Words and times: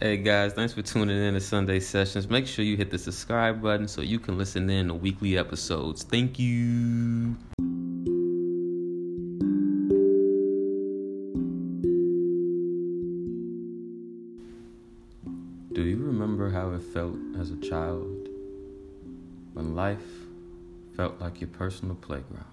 Hey 0.00 0.16
guys, 0.16 0.52
thanks 0.54 0.72
for 0.72 0.82
tuning 0.82 1.16
in 1.16 1.34
to 1.34 1.40
Sunday 1.40 1.78
Sessions. 1.78 2.28
Make 2.28 2.48
sure 2.48 2.64
you 2.64 2.76
hit 2.76 2.90
the 2.90 2.98
subscribe 2.98 3.62
button 3.62 3.86
so 3.86 4.00
you 4.00 4.18
can 4.18 4.36
listen 4.36 4.68
in 4.68 4.88
to 4.88 4.94
weekly 4.94 5.38
episodes. 5.38 6.02
Thank 6.02 6.36
you. 6.36 7.36
Do 15.72 15.82
you 15.82 15.98
remember 15.98 16.50
how 16.50 16.72
it 16.72 16.82
felt 16.82 17.16
as 17.38 17.52
a 17.52 17.56
child 17.58 18.28
when 19.52 19.76
life 19.76 20.02
felt 20.96 21.20
like 21.20 21.40
your 21.40 21.50
personal 21.50 21.94
playground? 21.94 22.44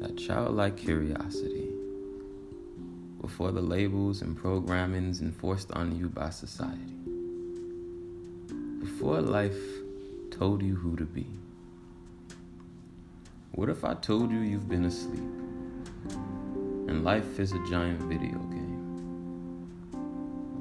That 0.00 0.16
childlike 0.16 0.78
curiosity 0.78 1.67
before 3.28 3.52
the 3.52 3.60
labels 3.60 4.22
and 4.22 4.34
programmings 4.34 5.20
enforced 5.20 5.70
on 5.72 5.94
you 5.98 6.08
by 6.08 6.30
society. 6.30 6.96
Before 8.80 9.20
life 9.20 9.60
told 10.30 10.62
you 10.62 10.74
who 10.74 10.96
to 10.96 11.04
be. 11.04 11.26
What 13.52 13.68
if 13.68 13.84
I 13.84 13.92
told 13.92 14.30
you 14.30 14.38
you've 14.38 14.66
been 14.66 14.86
asleep 14.86 15.30
and 16.88 17.04
life 17.04 17.38
is 17.38 17.52
a 17.52 17.62
giant 17.68 18.00
video 18.04 18.38
game? 18.38 19.92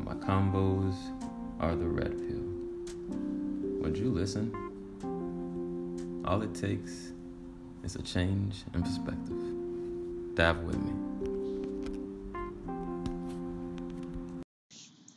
My 0.04 0.16
combos 0.16 0.96
are 1.62 1.74
the 1.74 1.88
red 1.88 2.18
pill. 2.18 2.44
Would 3.82 3.98
you 3.98 4.10
listen? 4.12 4.52
All 6.26 6.42
it 6.42 6.54
takes 6.54 7.14
is 7.86 7.96
a 7.96 8.02
change 8.02 8.66
in 8.74 8.84
perspective. 8.84 9.42
Dive 10.36 10.60
with 10.64 10.78
me. 10.80 10.97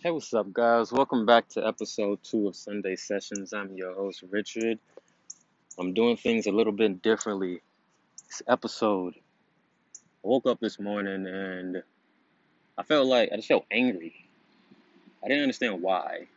Hey, 0.02 0.10
what's 0.12 0.32
up, 0.32 0.50
guys? 0.50 0.90
Welcome 0.90 1.26
back 1.26 1.46
to 1.50 1.66
episode 1.66 2.20
two 2.22 2.48
of 2.48 2.56
Sunday 2.56 2.96
Sessions. 2.96 3.52
I'm 3.52 3.76
your 3.76 3.92
host, 3.92 4.24
Richard. 4.30 4.78
I'm 5.78 5.92
doing 5.92 6.16
things 6.16 6.46
a 6.46 6.52
little 6.52 6.72
bit 6.72 7.02
differently. 7.02 7.60
This 8.26 8.40
episode, 8.48 9.12
I 9.14 10.00
woke 10.22 10.46
up 10.46 10.58
this 10.58 10.80
morning 10.80 11.26
and 11.26 11.82
I 12.78 12.82
felt 12.82 13.08
like 13.08 13.28
I 13.30 13.36
just 13.36 13.48
felt 13.48 13.66
angry. 13.70 14.14
I 15.22 15.28
didn't 15.28 15.42
understand 15.42 15.82
why. 15.82 16.28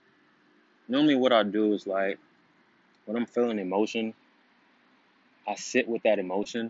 Normally, 0.90 1.16
what 1.16 1.32
I 1.32 1.44
do 1.44 1.72
is 1.72 1.88
like 1.88 2.20
when 3.06 3.16
I'm 3.16 3.26
feeling 3.26 3.60
emotion, 3.60 4.14
I 5.48 5.56
sit 5.56 5.88
with 5.88 6.04
that 6.04 6.20
emotion 6.20 6.70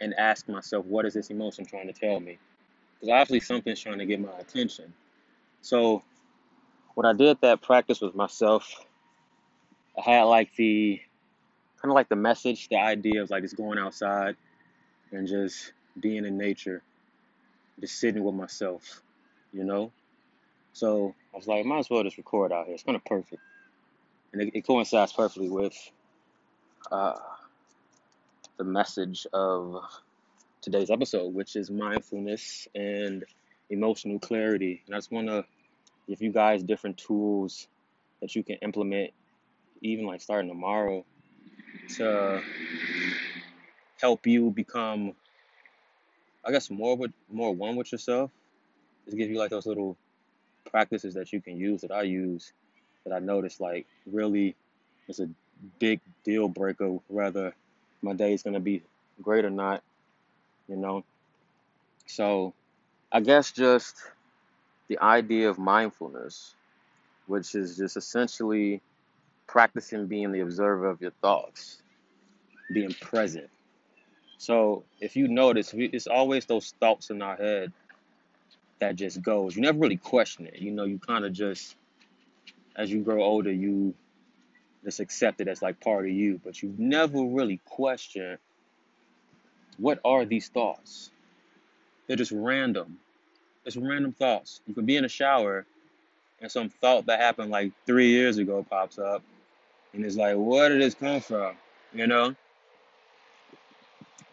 and 0.00 0.12
ask 0.14 0.48
myself, 0.48 0.84
what 0.86 1.06
is 1.06 1.14
this 1.14 1.30
emotion 1.30 1.64
trying 1.64 1.86
to 1.86 1.92
tell 1.92 2.18
me? 2.18 2.38
Because 2.94 3.12
obviously, 3.12 3.38
something's 3.38 3.80
trying 3.80 3.98
to 3.98 4.06
get 4.06 4.18
my 4.18 4.36
attention. 4.40 4.92
So 5.62 6.02
when 6.94 7.06
I 7.06 7.12
did 7.12 7.38
that 7.40 7.62
practice 7.62 8.00
with 8.00 8.14
myself, 8.14 8.84
I 9.96 10.10
had 10.10 10.22
like 10.24 10.54
the 10.56 11.00
kind 11.80 11.90
of 11.90 11.94
like 11.94 12.08
the 12.08 12.16
message, 12.16 12.68
the 12.68 12.76
idea 12.76 13.22
of 13.22 13.30
like 13.30 13.42
just 13.42 13.56
going 13.56 13.78
outside 13.78 14.36
and 15.12 15.26
just 15.26 15.72
being 15.98 16.24
in 16.24 16.36
nature, 16.36 16.82
just 17.80 17.98
sitting 17.98 18.22
with 18.24 18.34
myself, 18.34 19.02
you 19.52 19.64
know? 19.64 19.92
So 20.72 21.14
I 21.32 21.36
was 21.36 21.46
like, 21.46 21.64
might 21.64 21.78
as 21.78 21.90
well 21.90 22.02
just 22.02 22.16
record 22.16 22.52
out 22.52 22.66
here. 22.66 22.74
It's 22.74 22.82
kind 22.82 22.96
of 22.96 23.04
perfect. 23.04 23.42
And 24.32 24.42
it, 24.42 24.50
it 24.54 24.66
coincides 24.66 25.12
perfectly 25.12 25.50
with 25.50 25.76
uh, 26.90 27.18
the 28.56 28.64
message 28.64 29.26
of 29.32 29.82
today's 30.60 30.90
episode, 30.90 31.34
which 31.34 31.56
is 31.56 31.70
mindfulness 31.70 32.66
and 32.74 33.24
emotional 33.70 34.18
clarity. 34.18 34.82
And 34.86 34.94
I 34.94 34.98
just 34.98 35.12
want 35.12 35.28
to 35.28 35.44
give 36.08 36.22
you 36.22 36.30
guys 36.30 36.62
different 36.62 36.98
tools 36.98 37.66
that 38.20 38.34
you 38.34 38.42
can 38.42 38.56
implement, 38.56 39.12
even 39.80 40.06
like 40.06 40.20
starting 40.20 40.48
tomorrow, 40.48 41.04
to 41.96 42.42
help 44.00 44.26
you 44.26 44.50
become, 44.50 45.14
I 46.44 46.52
guess, 46.52 46.70
more 46.70 46.96
with 46.96 47.12
more 47.30 47.54
one 47.54 47.76
with 47.76 47.92
yourself. 47.92 48.30
Just 49.04 49.16
give 49.16 49.30
you 49.30 49.38
like 49.38 49.50
those 49.50 49.66
little 49.66 49.96
practices 50.70 51.14
that 51.14 51.32
you 51.32 51.40
can 51.40 51.56
use 51.56 51.82
that 51.82 51.90
I 51.90 52.02
use 52.02 52.52
that 53.04 53.12
I 53.12 53.18
notice 53.18 53.60
like 53.60 53.86
really 54.06 54.54
it's 55.08 55.20
a 55.20 55.28
big 55.78 56.00
deal 56.24 56.48
breaker 56.48 56.98
whether 57.08 57.54
my 58.00 58.12
day 58.12 58.32
is 58.32 58.42
gonna 58.42 58.60
be 58.60 58.82
great 59.20 59.44
or 59.44 59.50
not, 59.50 59.82
you 60.68 60.76
know. 60.76 61.04
So 62.06 62.54
I 63.10 63.20
guess 63.20 63.52
just 63.52 63.96
the 64.92 65.02
idea 65.02 65.48
of 65.48 65.58
mindfulness, 65.58 66.54
which 67.26 67.54
is 67.54 67.78
just 67.78 67.96
essentially 67.96 68.82
practicing 69.46 70.06
being 70.06 70.32
the 70.32 70.40
observer 70.40 70.86
of 70.86 71.00
your 71.00 71.12
thoughts, 71.22 71.80
being 72.74 72.92
present. 73.00 73.48
So 74.36 74.84
if 75.00 75.16
you 75.16 75.28
notice, 75.28 75.72
it's 75.74 76.06
always 76.06 76.44
those 76.44 76.74
thoughts 76.78 77.08
in 77.08 77.22
our 77.22 77.36
head 77.36 77.72
that 78.80 78.96
just 78.96 79.22
goes. 79.22 79.56
You 79.56 79.62
never 79.62 79.78
really 79.78 79.96
question 79.96 80.46
it. 80.46 80.58
You 80.58 80.72
know, 80.72 80.84
you 80.84 80.98
kind 80.98 81.24
of 81.24 81.32
just, 81.32 81.74
as 82.76 82.92
you 82.92 83.00
grow 83.00 83.22
older, 83.22 83.50
you 83.50 83.94
just 84.84 85.00
accept 85.00 85.40
it 85.40 85.48
as 85.48 85.62
like 85.62 85.80
part 85.80 86.04
of 86.04 86.12
you, 86.12 86.38
but 86.44 86.62
you 86.62 86.74
never 86.76 87.24
really 87.24 87.60
question 87.64 88.36
what 89.78 90.00
are 90.04 90.26
these 90.26 90.48
thoughts. 90.48 91.10
They're 92.06 92.16
just 92.18 92.32
random. 92.32 92.98
It's 93.64 93.76
random 93.76 94.12
thoughts. 94.12 94.60
You 94.66 94.74
could 94.74 94.86
be 94.86 94.96
in 94.96 95.04
a 95.04 95.08
shower 95.08 95.66
and 96.42 96.50
some 96.50 96.68
thought 96.68 97.06
that 97.06 97.20
happened 97.20 97.50
like 97.50 97.72
three 97.86 98.08
years 98.08 98.36
ago 98.38 98.66
pops 98.68 98.98
up, 98.98 99.22
and 99.92 100.04
it's 100.04 100.16
like, 100.16 100.34
where 100.36 100.68
did 100.68 100.82
this 100.82 100.94
come 100.94 101.20
from? 101.20 101.54
You 101.92 102.08
know? 102.08 102.34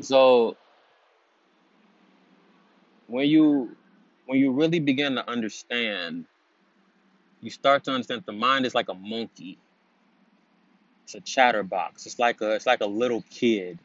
So 0.01 0.57
when 3.07 3.27
you 3.27 3.75
when 4.25 4.39
you 4.39 4.51
really 4.51 4.79
begin 4.79 5.15
to 5.15 5.29
understand, 5.29 6.25
you 7.41 7.51
start 7.51 7.83
to 7.83 7.91
understand 7.91 8.23
the 8.25 8.31
mind 8.31 8.65
is 8.65 8.73
like 8.73 8.89
a 8.89 8.93
monkey. 8.93 9.57
It's 11.03 11.15
a 11.15 11.21
chatterbox. 11.21 12.05
It's 12.05 12.17
like 12.19 12.41
a 12.41 12.53
it's 12.53 12.65
like 12.65 12.81
a 12.81 12.87
little 12.87 13.23
kid 13.29 13.77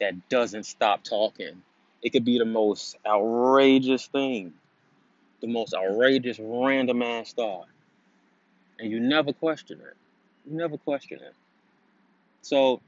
that 0.00 0.28
doesn't 0.30 0.64
stop 0.64 1.04
talking. 1.04 1.62
It 2.02 2.10
could 2.10 2.24
be 2.24 2.38
the 2.38 2.46
most 2.46 2.96
outrageous 3.06 4.06
thing 4.06 4.54
the 5.40 5.46
most 5.46 5.74
outrageous, 5.74 6.38
random 6.40 7.02
ass 7.02 7.32
thought. 7.32 7.66
And 8.78 8.90
you 8.90 9.00
never 9.00 9.32
question 9.32 9.80
it. 9.80 9.96
You 10.50 10.56
never 10.56 10.76
question 10.78 11.18
it. 11.18 11.34
So, 12.42 12.80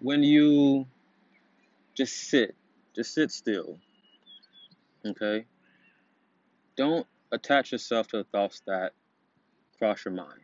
when 0.00 0.22
you 0.22 0.86
just 1.94 2.14
sit, 2.28 2.54
just 2.94 3.14
sit 3.14 3.30
still, 3.30 3.78
okay? 5.04 5.44
Don't 6.76 7.06
attach 7.32 7.72
yourself 7.72 8.08
to 8.08 8.18
the 8.18 8.24
thoughts 8.24 8.62
that 8.66 8.92
cross 9.78 10.04
your 10.04 10.14
mind. 10.14 10.40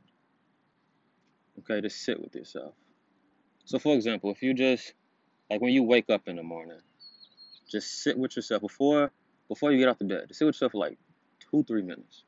Okay, 1.58 1.80
just 1.80 2.02
sit 2.02 2.20
with 2.20 2.34
yourself. 2.34 2.72
So, 3.64 3.78
for 3.78 3.94
example, 3.94 4.30
if 4.30 4.42
you 4.42 4.54
just, 4.54 4.94
like 5.50 5.60
when 5.60 5.72
you 5.72 5.82
wake 5.82 6.10
up 6.10 6.22
in 6.26 6.36
the 6.36 6.42
morning, 6.42 6.78
just 7.72 8.02
sit 8.02 8.16
with 8.16 8.36
yourself 8.36 8.62
before 8.62 9.10
before 9.48 9.72
you 9.72 9.78
get 9.78 9.88
off 9.88 9.98
the 9.98 10.04
bed. 10.04 10.24
Just 10.28 10.38
sit 10.38 10.44
with 10.44 10.54
yourself 10.54 10.72
for 10.72 10.78
like 10.78 10.98
two, 11.50 11.64
three 11.64 11.82
minutes. 11.82 12.24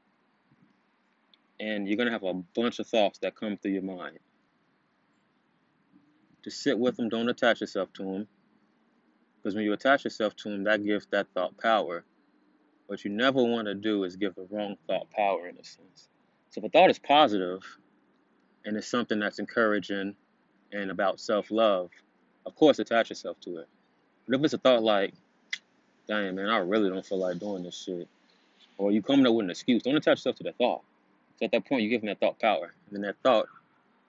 And 1.60 1.86
you're 1.86 1.96
gonna 1.96 2.10
have 2.10 2.24
a 2.24 2.34
bunch 2.34 2.78
of 2.80 2.86
thoughts 2.88 3.20
that 3.20 3.36
come 3.36 3.56
through 3.56 3.72
your 3.72 3.82
mind. 3.82 4.18
Just 6.42 6.62
sit 6.62 6.78
with 6.78 6.96
them, 6.96 7.08
don't 7.08 7.28
attach 7.28 7.60
yourself 7.60 7.92
to 7.94 8.02
them. 8.02 8.28
Because 9.36 9.54
when 9.54 9.64
you 9.64 9.72
attach 9.72 10.04
yourself 10.04 10.34
to 10.36 10.50
them, 10.50 10.64
that 10.64 10.84
gives 10.84 11.06
that 11.06 11.28
thought 11.34 11.56
power. 11.58 12.04
What 12.86 13.04
you 13.04 13.10
never 13.10 13.42
want 13.42 13.66
to 13.66 13.74
do 13.74 14.04
is 14.04 14.16
give 14.16 14.34
the 14.34 14.46
wrong 14.50 14.76
thought 14.86 15.10
power 15.10 15.48
in 15.48 15.56
a 15.56 15.64
sense. 15.64 16.08
So 16.50 16.60
if 16.60 16.64
a 16.64 16.68
thought 16.68 16.90
is 16.90 16.98
positive 16.98 17.62
and 18.64 18.76
it's 18.76 18.86
something 18.86 19.18
that's 19.18 19.38
encouraging 19.38 20.14
and 20.72 20.90
about 20.90 21.20
self 21.20 21.50
love, 21.50 21.90
of 22.44 22.54
course 22.54 22.78
attach 22.78 23.10
yourself 23.10 23.40
to 23.40 23.58
it. 23.58 23.68
But 24.26 24.36
if 24.36 24.44
it's 24.44 24.54
a 24.54 24.58
thought 24.58 24.82
like, 24.82 25.14
Damn, 26.06 26.34
man, 26.34 26.48
I 26.48 26.58
really 26.58 26.90
don't 26.90 27.04
feel 27.04 27.18
like 27.18 27.38
doing 27.38 27.62
this 27.62 27.82
shit. 27.82 28.08
Or 28.76 28.92
you 28.92 29.02
coming 29.02 29.26
up 29.26 29.34
with 29.34 29.44
an 29.44 29.50
excuse. 29.50 29.82
Don't 29.82 29.96
attach 29.96 30.18
yourself 30.18 30.36
to 30.36 30.42
that 30.44 30.58
thought. 30.58 30.82
So 31.38 31.46
at 31.46 31.52
that 31.52 31.64
point, 31.66 31.82
you're 31.82 31.90
giving 31.90 32.08
that 32.08 32.20
thought 32.20 32.38
power. 32.38 32.72
And 32.86 32.96
then 32.96 33.02
that 33.02 33.16
thought 33.22 33.46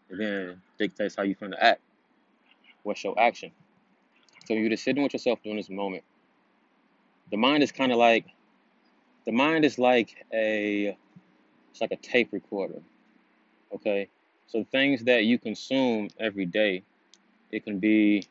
then 0.10 0.62
dictates 0.78 1.16
how 1.16 1.24
you're 1.24 1.36
going 1.36 1.52
to 1.52 1.64
act. 1.64 1.82
What's 2.84 3.04
your 3.04 3.20
action? 3.20 3.52
So 4.46 4.54
you're 4.54 4.70
just 4.70 4.84
sitting 4.84 5.02
with 5.02 5.14
yourself 5.14 5.40
during 5.44 5.58
this 5.58 5.70
moment. 5.70 6.04
The 7.32 7.38
mind 7.38 7.64
is 7.64 7.72
kind 7.72 7.92
of 7.92 7.98
like, 7.98 8.26
the 9.26 9.32
mind 9.32 9.66
is 9.66 9.80
like 9.80 10.26
a, 10.32 10.96
it's 11.72 11.82
like 11.82 11.92
a 11.92 11.96
tape 11.96 12.30
recorder. 12.32 12.82
Okay? 13.74 14.08
So 14.48 14.64
things 14.72 15.04
that 15.06 15.24
you 15.24 15.40
consume 15.40 16.10
every 16.20 16.46
day, 16.46 16.84
it 17.52 17.64
can 17.64 17.80
be, 17.80 18.28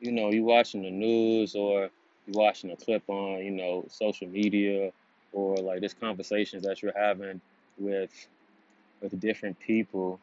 you 0.00 0.12
know, 0.12 0.30
you 0.30 0.44
watching 0.44 0.82
the 0.82 0.90
news 0.90 1.56
or 1.56 1.90
watching 2.32 2.70
a 2.70 2.76
clip 2.76 3.02
on, 3.08 3.44
you 3.44 3.50
know, 3.50 3.84
social 3.88 4.28
media 4.28 4.92
or 5.32 5.56
like 5.56 5.80
this 5.80 5.94
conversations 5.94 6.64
that 6.64 6.82
you're 6.82 6.96
having 6.96 7.40
with 7.78 8.28
with 9.00 9.18
different 9.18 9.58
people, 9.58 10.20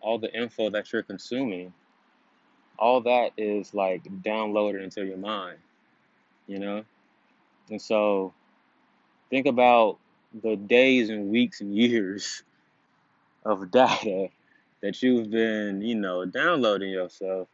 all 0.00 0.18
the 0.18 0.32
info 0.34 0.70
that 0.70 0.92
you're 0.92 1.02
consuming, 1.02 1.72
all 2.78 3.00
that 3.02 3.32
is 3.36 3.72
like 3.74 4.04
downloaded 4.22 4.82
into 4.82 5.04
your 5.04 5.16
mind, 5.16 5.58
you 6.46 6.58
know? 6.58 6.84
And 7.70 7.80
so 7.80 8.32
think 9.30 9.46
about 9.46 9.98
the 10.42 10.56
days 10.56 11.08
and 11.10 11.30
weeks 11.30 11.60
and 11.60 11.74
years 11.74 12.42
of 13.44 13.70
data 13.70 14.28
that 14.82 15.02
you've 15.02 15.30
been, 15.30 15.80
you 15.82 15.94
know, 15.94 16.24
downloading 16.24 16.90
yourself. 16.90 17.48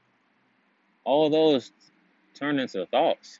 All 1.04 1.30
those 1.30 1.72
turn 2.34 2.58
into 2.58 2.86
thoughts. 2.86 3.38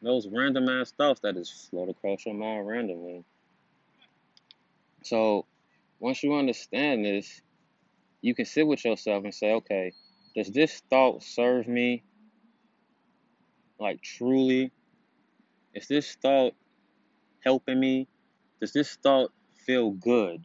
Those 0.00 0.28
random 0.28 0.68
ass 0.68 0.92
thoughts 0.92 1.20
that 1.20 1.34
just 1.34 1.70
float 1.70 1.88
across 1.88 2.24
your 2.24 2.34
mind 2.34 2.66
randomly. 2.66 3.24
So 5.02 5.46
once 5.98 6.22
you 6.22 6.34
understand 6.34 7.04
this, 7.04 7.40
you 8.20 8.34
can 8.34 8.44
sit 8.44 8.66
with 8.66 8.84
yourself 8.84 9.24
and 9.24 9.34
say, 9.34 9.52
okay, 9.54 9.92
does 10.36 10.50
this 10.50 10.82
thought 10.88 11.22
serve 11.22 11.66
me 11.66 12.02
like 13.80 14.00
truly? 14.02 14.70
Is 15.74 15.88
this 15.88 16.16
thought 16.20 16.54
helping 17.44 17.78
me? 17.78 18.06
Does 18.60 18.72
this 18.72 18.96
thought 18.96 19.32
feel 19.66 19.90
good? 19.90 20.44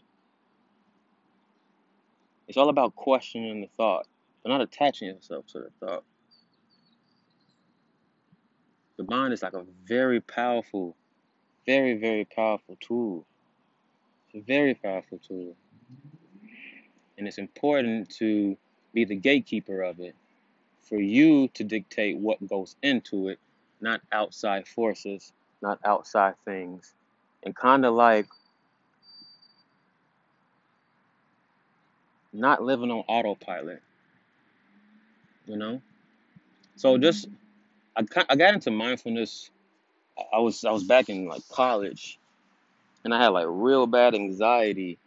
It's 2.48 2.58
all 2.58 2.70
about 2.70 2.96
questioning 2.96 3.62
the 3.62 3.70
thought, 3.78 4.08
but 4.44 4.50
not 4.50 4.62
attaching 4.62 5.08
yourself 5.08 5.48
to 5.48 5.60
the 5.60 5.70
thought. 5.80 6.04
The 8.98 9.06
mind 9.06 9.34
is 9.34 9.42
like 9.42 9.54
a 9.54 9.66
very 9.86 10.22
powerful, 10.22 10.96
very, 11.66 11.98
very 11.98 12.26
powerful 12.26 12.78
tool. 12.80 13.26
It's 14.28 14.44
a 14.44 14.46
very 14.46 14.76
powerful 14.76 15.20
tool. 15.28 15.56
And 17.18 17.28
it's 17.28 17.38
important 17.38 18.10
to 18.18 18.58
be 18.94 19.06
the 19.06 19.16
gatekeeper 19.16 19.82
of 19.82 20.00
it, 20.00 20.16
for 20.82 21.00
you 21.00 21.48
to 21.50 21.64
dictate 21.64 22.18
what 22.18 22.46
goes 22.48 22.76
into 22.84 23.30
it, 23.30 23.40
not 23.82 24.02
outside 24.12 24.68
forces, 24.68 25.34
not 25.62 25.80
outside 25.86 26.36
things. 26.46 26.94
And 27.44 27.56
kind 27.56 27.86
of 27.86 27.94
like 27.94 28.28
not 32.32 32.64
living 32.64 32.92
on 32.92 33.04
autopilot, 33.08 33.82
you 35.46 35.58
know? 35.58 35.82
So 36.76 36.98
just 36.98 37.28
I, 37.96 38.06
I 38.30 38.36
got 38.36 38.54
into 38.54 38.72
mindfulness. 38.72 39.50
I 40.32 40.40
was 40.40 40.64
I 40.64 40.72
was 40.72 40.84
back 40.84 41.10
in 41.10 41.28
like 41.28 41.48
college, 41.50 42.20
and 43.04 43.14
I 43.14 43.22
had 43.22 43.30
like 43.30 43.46
real 43.48 43.88
bad 43.88 44.16
anxiety. 44.16 44.98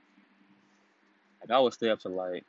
Like 1.41 1.50
I 1.50 1.61
would 1.61 1.73
stay 1.73 1.91
up 1.91 2.00
to 2.00 2.09
like 2.09 2.44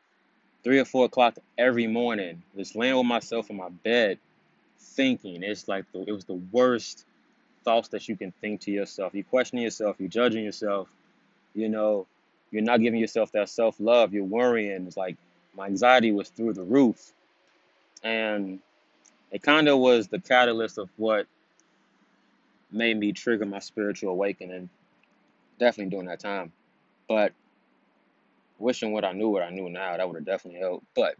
three 0.64 0.80
or 0.80 0.86
four 0.86 1.06
o'clock 1.06 1.36
every 1.58 1.88
morning, 1.88 2.42
just 2.56 2.76
laying 2.76 2.98
with 2.98 3.06
myself 3.06 3.50
in 3.50 3.58
my 3.58 3.70
bed, 3.70 4.20
thinking. 4.80 5.44
It's 5.44 5.68
like 5.68 5.86
the, 5.92 6.04
it 6.08 6.12
was 6.12 6.26
the 6.26 6.42
worst 6.52 7.06
thoughts 7.64 7.90
that 7.90 8.08
you 8.08 8.16
can 8.16 8.32
think 8.42 8.62
to 8.62 8.72
yourself. 8.72 9.14
You're 9.14 9.24
questioning 9.24 9.64
yourself. 9.64 9.98
You're 10.00 10.10
judging 10.10 10.44
yourself. 10.44 10.88
You 11.54 11.70
know, 11.70 12.08
you're 12.52 12.64
not 12.64 12.82
giving 12.82 13.00
yourself 13.00 13.32
that 13.34 13.50
self 13.50 13.80
love. 13.80 14.14
You're 14.14 14.24
worrying. 14.24 14.88
It's 14.88 14.98
like 14.98 15.18
my 15.56 15.68
anxiety 15.68 16.12
was 16.12 16.30
through 16.30 16.54
the 16.54 16.64
roof, 16.64 17.14
and 18.04 18.60
it 19.32 19.44
kind 19.44 19.68
of 19.68 19.80
was 19.80 20.08
the 20.08 20.20
catalyst 20.20 20.78
of 20.78 20.90
what 20.98 21.28
made 22.72 22.98
me 22.98 23.12
trigger 23.12 23.46
my 23.46 23.60
spiritual 23.60 24.12
awakening. 24.12 24.70
Definitely 25.60 25.92
during 25.92 26.08
that 26.08 26.20
time, 26.20 26.52
but 27.08 27.34
wishing 28.60 28.92
what 28.92 29.04
I 29.04 29.12
knew, 29.12 29.30
what 29.30 29.44
I 29.44 29.50
knew 29.50 29.70
now, 29.70 29.98
that 29.98 30.08
would 30.08 30.16
have 30.18 30.26
definitely 30.26 30.60
helped. 30.60 30.86
But 30.96 31.16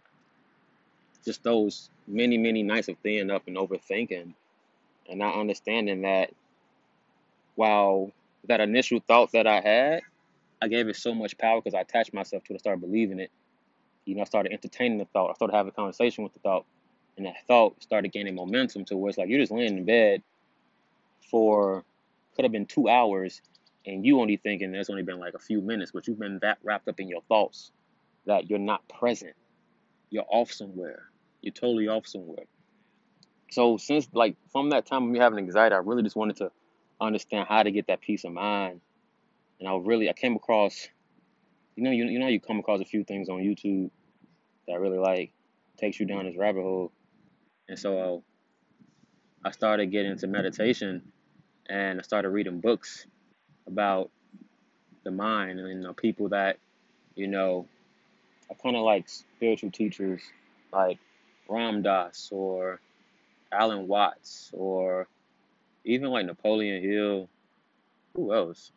just 1.26 1.44
those 1.44 1.90
many, 2.08 2.38
many 2.38 2.64
nights 2.64 2.88
of 2.88 2.98
thinking 3.00 3.32
up 3.32 3.48
and 3.48 3.58
overthinking, 3.58 4.34
and 5.10 5.20
not 5.20 5.36
understanding 5.36 6.02
that 6.04 6.32
while 7.56 8.12
that 8.48 8.62
initial 8.62 9.00
thought 9.08 9.32
that 9.32 9.48
I 9.48 9.60
had, 9.62 10.02
I 10.62 10.68
gave 10.68 10.88
it 10.88 10.96
so 10.96 11.14
much 11.14 11.38
power 11.38 11.60
because 11.62 11.76
I 11.76 11.82
attached 11.82 12.14
myself 12.14 12.44
to 12.46 12.54
it. 12.54 12.58
I 12.58 12.60
started 12.60 12.82
believing 12.82 13.20
it. 13.20 13.32
You 14.06 14.16
know, 14.16 14.22
I 14.22 14.26
started 14.26 14.54
entertaining 14.54 15.00
the 15.00 15.06
thought. 15.06 15.32
I 15.32 15.34
started 15.34 15.56
having 15.56 15.70
a 15.70 15.74
conversation 15.74 16.24
with 16.24 16.34
the 16.34 16.40
thought. 16.40 16.66
And 17.18 17.26
that 17.26 17.36
thought 17.48 17.82
started 17.82 18.12
gaining 18.12 18.36
momentum 18.36 18.86
to 18.86 18.98
where 18.98 19.10
it's 19.10 19.18
like 19.18 19.30
you're 19.30 19.40
just 19.40 19.52
laying 19.52 19.78
in 19.78 19.86
bed 19.86 20.22
for 21.32 21.84
could 22.36 22.46
have 22.46 22.52
been 22.52 22.68
two 22.68 22.88
hours 22.88 23.42
and 23.86 24.06
you 24.06 24.20
only 24.22 24.38
thinking 24.38 24.72
there's 24.72 24.90
only 24.90 25.02
been 25.02 25.20
like 25.20 25.34
a 25.34 25.40
few 25.40 25.62
minutes, 25.62 25.92
but 25.92 26.08
you've 26.08 26.20
been 26.20 26.40
that 26.42 26.60
wrapped 26.64 26.88
up 26.88 27.00
in 27.00 27.08
your 27.08 27.22
thoughts 27.22 27.72
that 28.26 28.50
you're 28.50 28.60
not 28.60 28.88
present. 28.88 29.34
You're 30.10 30.26
off 30.30 30.52
somewhere. 30.52 31.04
You're 31.42 31.54
totally 31.54 31.88
off 31.88 32.06
somewhere. 32.06 32.46
So 33.52 33.78
since 33.78 34.08
like 34.14 34.36
from 34.52 34.70
that 34.72 34.86
time 34.86 35.04
when 35.04 35.14
me 35.14 35.20
having 35.20 35.40
anxiety, 35.40 35.74
I 35.74 35.80
really 35.80 36.04
just 36.04 36.16
wanted 36.16 36.38
to 36.38 36.52
understand 37.00 37.48
how 37.48 37.64
to 37.64 37.72
get 37.72 37.88
that 37.88 38.02
peace 38.02 38.24
of 38.26 38.34
mind. 38.34 38.82
And 39.60 39.68
I 39.68 39.76
really 39.78 40.10
I 40.10 40.14
came 40.14 40.36
across 40.36 40.88
you 41.76 41.84
know 41.84 41.92
you, 41.92 42.06
you 42.06 42.20
know 42.20 42.28
you 42.28 42.40
come 42.40 42.60
across 42.60 42.82
a 42.82 42.86
few 42.86 43.04
things 43.04 43.30
on 43.30 43.38
YouTube 43.38 43.90
that 44.68 44.80
really 44.80 44.98
like 44.98 45.32
takes 45.78 46.00
you 46.00 46.06
down 46.06 46.26
this 46.26 46.36
rabbit 46.36 46.64
hole. 46.64 46.92
And 47.70 47.78
so 47.78 48.24
I 49.44 49.52
started 49.52 49.88
getting 49.92 50.12
into 50.12 50.28
meditation 50.28 51.02
and 51.70 52.00
I 52.00 52.04
started 52.04 52.30
reading 52.30 52.60
books 52.60 53.06
about 53.68 54.10
the 55.04 55.12
mind 55.12 55.60
and 55.60 55.70
you 55.70 55.76
know, 55.76 55.94
people 55.94 56.30
that, 56.30 56.58
you 57.16 57.28
know, 57.28 57.68
are 58.50 58.56
kind 58.56 58.76
of 58.76 58.84
like 58.84 59.10
spiritual 59.10 59.72
teachers 59.72 60.22
like 60.72 61.00
Ram 61.50 61.82
Dass 61.82 62.30
or 62.32 62.80
Alan 63.52 63.88
Watts 63.88 64.52
or 64.54 65.08
even 65.84 66.10
like 66.10 66.26
Napoleon 66.26 66.82
Hill. 66.82 67.30
Who 68.16 68.34
else? 68.34 68.72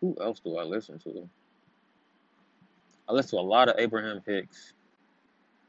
Who 0.00 0.16
else 0.20 0.40
do 0.40 0.56
I 0.56 0.64
listen 0.64 0.98
to? 1.00 1.28
I 3.08 3.12
listen 3.12 3.38
to 3.38 3.42
a 3.42 3.46
lot 3.46 3.68
of 3.68 3.76
Abraham 3.78 4.22
Hicks. 4.26 4.72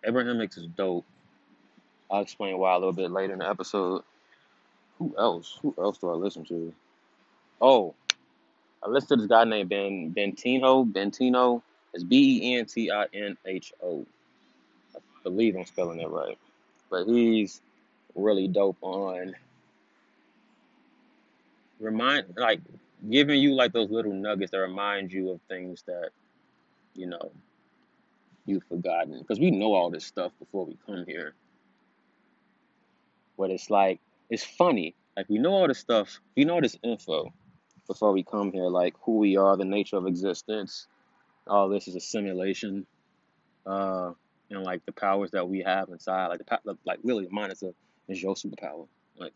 Abraham 0.03 0.39
Hicks 0.39 0.57
is 0.57 0.67
dope. 0.67 1.05
I'll 2.09 2.21
explain 2.21 2.57
why 2.57 2.73
a 2.73 2.77
little 2.77 2.93
bit 2.93 3.11
later 3.11 3.33
in 3.33 3.39
the 3.39 3.49
episode. 3.49 4.03
Who 4.99 5.15
else? 5.17 5.59
Who 5.61 5.75
else 5.77 5.97
do 5.97 6.09
I 6.09 6.13
listen 6.13 6.45
to? 6.45 6.73
Oh, 7.61 7.93
I 8.83 8.89
listen 8.89 9.09
to 9.09 9.15
this 9.17 9.27
guy 9.27 9.43
named 9.43 9.69
Ben 9.69 10.13
Bentinho. 10.15 10.91
Bentino. 10.91 11.63
It's 11.93 12.03
B 12.03 12.39
E 12.43 12.55
N 12.55 12.65
T 12.65 12.91
I 12.91 13.05
N 13.13 13.37
H 13.45 13.73
O. 13.83 14.05
I 14.95 14.99
believe 15.23 15.55
I'm 15.55 15.65
spelling 15.65 15.97
that 15.99 16.09
right. 16.09 16.37
But 16.89 17.05
he's 17.05 17.61
really 18.15 18.47
dope 18.47 18.77
on 18.81 19.35
remind 21.79 22.25
like 22.37 22.59
giving 23.09 23.39
you 23.39 23.53
like 23.53 23.73
those 23.73 23.89
little 23.89 24.13
nuggets 24.13 24.51
that 24.51 24.57
remind 24.57 25.11
you 25.11 25.29
of 25.29 25.39
things 25.47 25.83
that 25.85 26.09
you 26.95 27.05
know 27.05 27.31
you've 28.45 28.63
forgotten 28.63 29.19
because 29.19 29.39
we 29.39 29.51
know 29.51 29.73
all 29.73 29.89
this 29.89 30.05
stuff 30.05 30.31
before 30.39 30.65
we 30.65 30.77
come 30.85 31.05
here 31.05 31.33
but 33.37 33.51
it's 33.51 33.69
like 33.69 33.99
it's 34.29 34.43
funny. 34.43 34.95
Like 35.15 35.27
we 35.29 35.37
know 35.37 35.53
all 35.53 35.67
this 35.67 35.79
stuff. 35.79 36.19
We 36.35 36.45
know 36.45 36.61
this 36.61 36.77
info 36.83 37.33
before 37.87 38.11
we 38.11 38.23
come 38.23 38.51
here 38.51 38.67
like 38.67 38.95
who 39.01 39.17
we 39.17 39.37
are 39.37 39.55
the 39.57 39.65
nature 39.65 39.97
of 39.97 40.07
existence. 40.07 40.87
All 41.47 41.69
this 41.69 41.87
is 41.87 41.95
a 41.95 41.99
simulation 41.99 42.85
uh 43.65 44.11
and 44.49 44.63
like 44.63 44.85
the 44.85 44.91
powers 44.91 45.31
that 45.31 45.47
we 45.47 45.61
have 45.61 45.89
inside. 45.89 46.27
Like 46.27 46.39
the 46.39 46.77
like 46.85 46.99
really 47.03 47.25
the 47.25 47.31
mind 47.31 47.51
is 47.51 47.63
a 47.63 47.73
is 48.07 48.21
your 48.21 48.35
superpower. 48.35 48.87
Like 49.17 49.33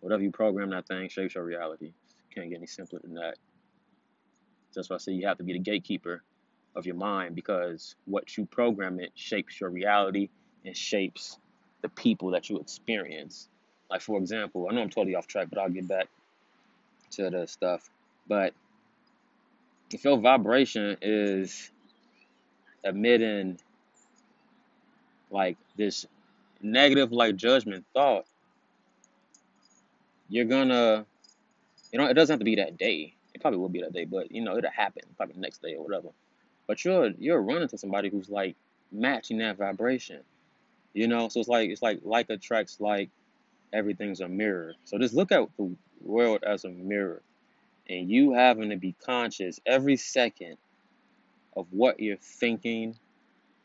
whatever 0.00 0.22
you 0.22 0.30
program 0.30 0.70
that 0.70 0.86
thing 0.86 1.08
shapes 1.08 1.34
your 1.34 1.44
reality. 1.44 1.92
Can't 2.34 2.50
get 2.50 2.56
any 2.56 2.66
simpler 2.66 3.00
than 3.02 3.14
that. 3.14 3.36
That's 4.74 4.90
why 4.90 4.96
i 4.96 4.98
say 4.98 5.12
you 5.12 5.28
have 5.28 5.38
to 5.38 5.44
be 5.44 5.52
the 5.52 5.60
gatekeeper 5.60 6.24
of 6.74 6.86
your 6.86 6.96
mind 6.96 7.34
because 7.36 7.94
what 8.06 8.36
you 8.36 8.46
program 8.46 8.98
it 8.98 9.12
shapes 9.14 9.60
your 9.60 9.70
reality 9.70 10.30
and 10.64 10.76
shapes 10.76 11.38
the 11.84 11.90
people 11.90 12.30
that 12.30 12.48
you 12.48 12.58
experience. 12.58 13.50
Like 13.90 14.00
for 14.00 14.16
example, 14.18 14.68
I 14.70 14.74
know 14.74 14.80
I'm 14.80 14.88
totally 14.88 15.14
off 15.14 15.26
track, 15.26 15.48
but 15.50 15.58
I'll 15.58 15.68
get 15.68 15.86
back 15.86 16.08
to 17.10 17.28
the 17.28 17.46
stuff. 17.46 17.90
But 18.26 18.54
if 19.92 20.02
your 20.02 20.16
vibration 20.16 20.96
is 21.02 21.70
emitting 22.82 23.58
like 25.30 25.58
this 25.76 26.06
negative 26.62 27.12
like 27.12 27.36
judgment 27.36 27.84
thought, 27.92 28.24
you're 30.30 30.46
gonna 30.46 31.04
you 31.92 31.98
know, 31.98 32.06
it 32.06 32.14
doesn't 32.14 32.32
have 32.32 32.40
to 32.40 32.46
be 32.46 32.56
that 32.56 32.78
day. 32.78 33.14
It 33.34 33.42
probably 33.42 33.58
will 33.58 33.68
be 33.68 33.82
that 33.82 33.92
day, 33.92 34.06
but 34.06 34.32
you 34.32 34.40
know, 34.40 34.56
it'll 34.56 34.70
happen 34.70 35.02
probably 35.18 35.36
next 35.36 35.60
day 35.60 35.74
or 35.74 35.84
whatever. 35.84 36.08
But 36.66 36.82
you're 36.82 37.10
you're 37.18 37.42
running 37.42 37.68
to 37.68 37.76
somebody 37.76 38.08
who's 38.08 38.30
like 38.30 38.56
matching 38.90 39.36
that 39.38 39.58
vibration. 39.58 40.20
You 40.94 41.08
know, 41.08 41.28
so 41.28 41.40
it's 41.40 41.48
like 41.48 41.70
it's 41.70 41.82
like 41.82 42.00
like 42.04 42.30
attracts 42.30 42.80
like 42.80 43.10
everything's 43.72 44.20
a 44.20 44.28
mirror. 44.28 44.74
So 44.84 44.96
just 44.98 45.14
look 45.14 45.32
at 45.32 45.48
the 45.58 45.74
world 46.00 46.44
as 46.44 46.64
a 46.64 46.68
mirror, 46.68 47.20
and 47.90 48.08
you 48.08 48.32
having 48.32 48.70
to 48.70 48.76
be 48.76 48.94
conscious 49.04 49.60
every 49.66 49.96
second 49.96 50.56
of 51.56 51.66
what 51.70 52.00
you're 52.00 52.16
thinking 52.16 52.96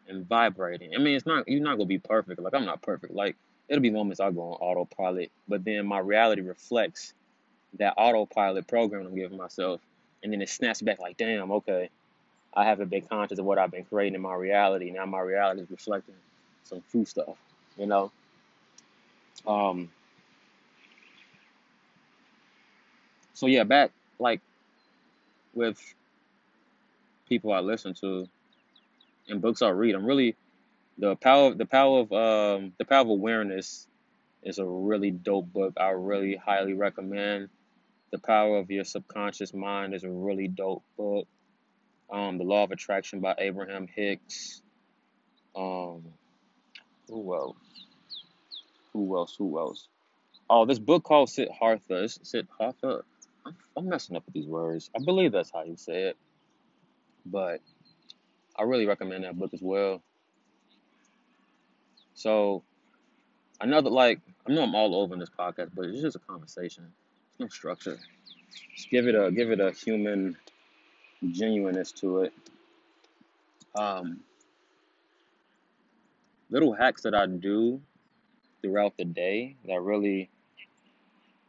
and 0.08 0.28
vibrating. 0.28 0.96
I 0.96 0.98
mean, 0.98 1.16
it's 1.16 1.28
not 1.28 1.48
you're 1.48 1.62
not 1.62 1.78
gonna 1.78 1.86
be 1.86 2.00
perfect. 2.00 2.42
Like 2.42 2.56
I'm 2.56 2.66
not 2.66 2.82
perfect. 2.82 3.14
Like 3.14 3.36
it'll 3.68 3.82
be 3.82 3.92
moments 3.92 4.20
I 4.20 4.32
go 4.32 4.42
on 4.42 4.54
autopilot, 4.54 5.32
but 5.48 5.64
then 5.64 5.86
my 5.86 6.00
reality 6.00 6.42
reflects 6.42 7.14
that 7.78 7.94
autopilot 7.96 8.68
program 8.68 9.06
I'm 9.06 9.16
giving 9.16 9.38
myself, 9.38 9.82
and 10.24 10.34
then 10.34 10.42
it 10.42 10.50
snaps 10.50 10.82
back 10.82 11.00
like, 11.00 11.18
damn, 11.18 11.52
okay, 11.52 11.92
I 12.56 12.66
haven't 12.66 12.90
been 12.90 13.04
conscious 13.04 13.38
of 13.38 13.46
what 13.46 13.60
I've 13.60 13.70
been 13.70 13.86
creating 13.86 14.16
in 14.16 14.22
my 14.22 14.34
reality. 14.34 14.90
Now 14.90 15.06
my 15.06 15.20
reality 15.20 15.62
is 15.62 15.70
reflecting 15.70 16.16
some 16.64 16.84
true 16.92 17.06
stuff, 17.06 17.38
you 17.78 17.88
know. 17.88 18.12
Um. 19.48 19.90
So 23.34 23.48
yeah, 23.48 23.64
back 23.64 23.92
like 24.20 24.42
with 25.54 25.80
people 27.28 27.54
I 27.54 27.60
listen 27.60 27.94
to 27.96 28.28
and 29.28 29.42
books 29.42 29.62
I 29.62 29.70
read, 29.70 29.96
I'm 29.96 30.06
really 30.06 30.36
the 30.98 31.16
power 31.16 31.54
the 31.54 31.66
power 31.66 32.00
of 32.00 32.12
um 32.12 32.74
the 32.78 32.86
power 32.86 33.02
of 33.02 33.10
awareness 33.10 33.88
is 34.44 34.60
a 34.60 34.66
really 34.66 35.12
dope 35.12 35.52
book. 35.52 35.74
I 35.80 35.90
really 35.90 36.36
highly 36.36 36.74
recommend. 36.74 37.50
The 38.12 38.20
Power 38.20 38.58
of 38.58 38.72
Your 38.72 38.86
Subconscious 38.86 39.54
Mind 39.54 39.94
is 39.94 40.04
a 40.04 40.10
really 40.10 40.48
dope 40.48 40.84
book. 40.98 41.28
Um, 42.10 42.38
The 42.38 42.44
Law 42.44 42.64
of 42.64 42.72
Attraction 42.72 43.20
by 43.20 43.36
Abraham 43.38 43.88
Hicks. 43.88 44.62
Um, 45.56 46.06
who 47.10 47.36
else? 47.36 47.58
Who 48.94 49.18
else? 49.18 49.36
Who 49.38 49.60
else? 49.60 49.88
Oh, 50.50 50.66
this 50.66 50.80
book 50.80 51.04
called 51.04 51.30
Siddhartha. 51.30 52.04
Is 52.04 52.20
Siddhartha? 52.24 53.04
I'm, 53.46 53.56
I'm 53.78 53.90
messing 53.90 54.16
up 54.16 54.26
with 54.26 54.34
these 54.34 54.48
words. 54.48 54.90
I 54.96 55.04
believe 55.04 55.32
that's 55.32 55.52
how 55.52 55.64
you 55.64 55.78
say 55.78 56.04
it. 56.04 56.18
But 57.26 57.62
I 58.58 58.64
really 58.64 58.86
recommend 58.86 59.24
that 59.24 59.38
book 59.38 59.54
as 59.54 59.62
well. 59.62 60.02
So 62.16 62.64
another 63.62 63.90
like 63.90 64.20
I 64.48 64.52
know 64.52 64.64
I'm 64.64 64.76
all 64.76 64.96
over 64.96 65.14
in 65.14 65.20
this 65.20 65.30
podcast, 65.30 65.72
but 65.76 65.86
it's 65.86 66.02
just 66.02 66.16
a 66.16 66.20
conversation. 66.20 66.92
There's 67.38 67.48
no 67.48 67.54
structure. 67.54 67.98
Just 68.76 68.90
give 68.90 69.08
it 69.08 69.16
a 69.16 69.32
give 69.32 69.52
it 69.52 69.60
a 69.60 69.72
human 69.72 70.36
genuineness 71.32 71.92
to 71.94 72.24
it. 72.24 72.34
Um, 73.76 74.22
little 76.50 76.74
hacks 76.74 77.04
that 77.04 77.14
I 77.16 77.26
do 77.26 77.82
throughout 78.62 78.98
the 78.98 79.06
day 79.06 79.56
that 79.68 79.82
really 79.82 80.30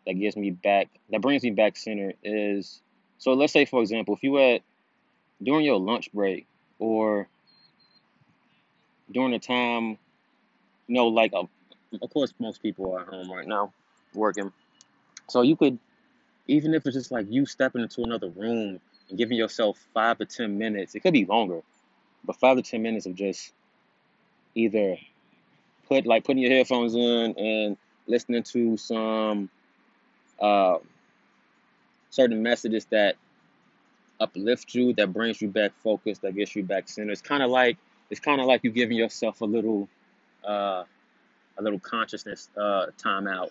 that 0.07 0.15
gives 0.15 0.37
me 0.37 0.51
back 0.51 0.89
that 1.11 1.21
brings 1.21 1.43
me 1.43 1.51
back 1.51 1.77
center 1.77 2.13
is 2.23 2.81
so 3.19 3.33
let's 3.33 3.53
say 3.53 3.65
for 3.65 3.81
example 3.83 4.15
if 4.15 4.23
you 4.23 4.37
had 4.37 4.63
during 5.43 5.65
your 5.65 5.79
lunch 5.79 6.13
break 6.13 6.47
or 6.79 7.29
during 9.11 9.33
the 9.33 9.39
time 9.39 9.99
you 10.87 10.95
know 10.95 11.09
like 11.09 11.33
uh, 11.35 11.45
of 12.03 12.11
course 12.11 12.33
most 12.39 12.63
people 12.63 12.95
are 12.95 13.05
home 13.05 13.31
right 13.31 13.47
now 13.47 13.73
working. 14.15 14.53
So 15.29 15.43
you 15.43 15.57
could 15.57 15.79
even 16.47 16.75
if 16.75 16.87
it's 16.87 16.97
just 16.97 17.11
like 17.11 17.27
you 17.31 17.47
stepping 17.47 17.83
into 17.83 18.03
another 18.03 18.29
room 18.31 18.81
and 19.09 19.19
giving 19.19 19.37
yourself 19.37 19.79
five 19.95 20.19
to 20.19 20.27
ten 20.27 20.59
minutes 20.59 20.95
it 20.95 21.01
could 21.01 21.13
be 21.13 21.25
longer 21.25 21.63
but 22.25 22.37
five 22.37 22.57
to 22.57 22.63
ten 22.63 22.83
minutes 22.83 23.07
of 23.07 23.15
just 23.15 23.53
either 24.55 24.97
put 25.89 26.07
like 26.07 26.25
putting 26.25 26.43
your 26.43 26.53
headphones 26.53 26.95
in 26.95 27.35
and 27.37 27.77
listening 28.07 28.43
to 28.43 28.77
some 28.77 29.51
uh, 30.41 30.79
certain 32.11 32.43
messages 32.43 32.87
that 32.87 33.17
uplift 34.21 34.75
you, 34.75 34.93
that 34.95 35.13
brings 35.13 35.41
you 35.41 35.49
back 35.49 35.73
focused, 35.83 36.23
that 36.23 36.35
gets 36.37 36.55
you 36.55 36.63
back 36.63 36.89
centered. 36.89 37.13
It's 37.13 37.23
kind 37.23 37.43
of 37.43 37.51
like 37.51 37.77
it's 38.11 38.21
kind 38.21 38.41
of 38.41 38.47
like 38.47 38.65
you 38.65 38.71
giving 38.71 38.97
yourself 38.97 39.41
a 39.41 39.45
little 39.45 39.89
uh, 40.47 40.85
a 41.59 41.63
little 41.63 41.81
consciousness 41.81 42.49
uh, 42.57 42.87
time 42.99 43.27
out. 43.27 43.51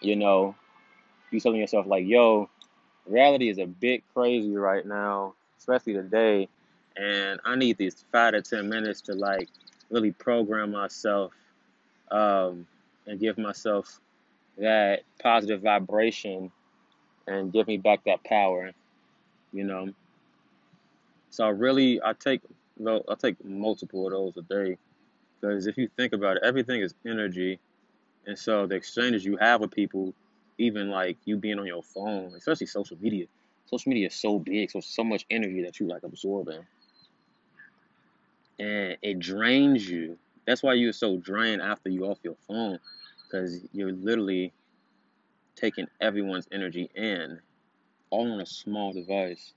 You 0.00 0.16
know, 0.16 0.54
you 1.30 1.40
telling 1.40 1.60
yourself 1.60 1.86
like, 1.86 2.06
"Yo, 2.06 2.48
reality 3.06 3.48
is 3.48 3.58
a 3.58 3.66
bit 3.66 4.02
crazy 4.14 4.56
right 4.56 4.84
now, 4.84 5.34
especially 5.58 5.94
today, 5.94 6.48
and 6.96 7.40
I 7.44 7.56
need 7.56 7.78
these 7.78 8.04
five 8.12 8.32
to 8.32 8.42
ten 8.42 8.68
minutes 8.68 9.00
to 9.02 9.14
like 9.14 9.48
really 9.90 10.12
program 10.12 10.70
myself 10.72 11.32
um, 12.10 12.66
and 13.06 13.18
give 13.20 13.38
myself 13.38 14.00
that 14.58 15.02
positive 15.20 15.62
vibration 15.62 16.50
and 17.26 17.52
give 17.52 17.66
me 17.66 17.76
back 17.76 18.04
that 18.04 18.22
power, 18.24 18.72
you 19.52 19.64
know. 19.64 19.90
So 21.30 21.44
I 21.44 21.50
really 21.50 22.00
I 22.02 22.12
take 22.12 22.42
I 22.84 23.14
take 23.18 23.42
multiple 23.44 24.06
of 24.06 24.12
those 24.12 24.36
a 24.36 24.42
day. 24.42 24.78
Because 25.40 25.66
if 25.66 25.76
you 25.76 25.88
think 25.96 26.12
about 26.12 26.36
it, 26.36 26.42
everything 26.44 26.82
is 26.82 26.94
energy, 27.04 27.58
and 28.26 28.38
so 28.38 28.66
the 28.66 28.76
exchanges 28.76 29.24
you 29.24 29.36
have 29.38 29.60
with 29.60 29.72
people, 29.72 30.14
even 30.58 30.88
like 30.90 31.16
you 31.24 31.36
being 31.36 31.58
on 31.58 31.66
your 31.66 31.82
phone, 31.82 32.32
especially 32.36 32.66
social 32.66 32.96
media, 33.00 33.26
social 33.66 33.90
media 33.90 34.06
is 34.06 34.14
so 34.14 34.38
big, 34.38 34.70
so 34.70 34.80
so 34.80 35.02
much 35.02 35.26
energy 35.30 35.62
that 35.62 35.80
you 35.80 35.88
like 35.88 36.04
absorbing, 36.04 36.64
and 38.62 38.96
it 39.02 39.18
drains 39.18 39.88
you. 39.88 40.16
That's 40.46 40.62
why 40.62 40.74
you're 40.74 40.92
so 40.92 41.16
drained 41.16 41.60
after 41.60 41.90
you 41.90 42.04
off 42.06 42.18
your 42.22 42.36
phone, 42.46 42.78
because 43.24 43.60
you're 43.72 43.92
literally 43.92 44.52
taking 45.56 45.88
everyone's 46.00 46.46
energy 46.52 46.88
in, 46.94 47.40
all 48.10 48.32
on 48.32 48.40
a 48.40 48.46
small 48.46 48.92
device, 48.92 49.52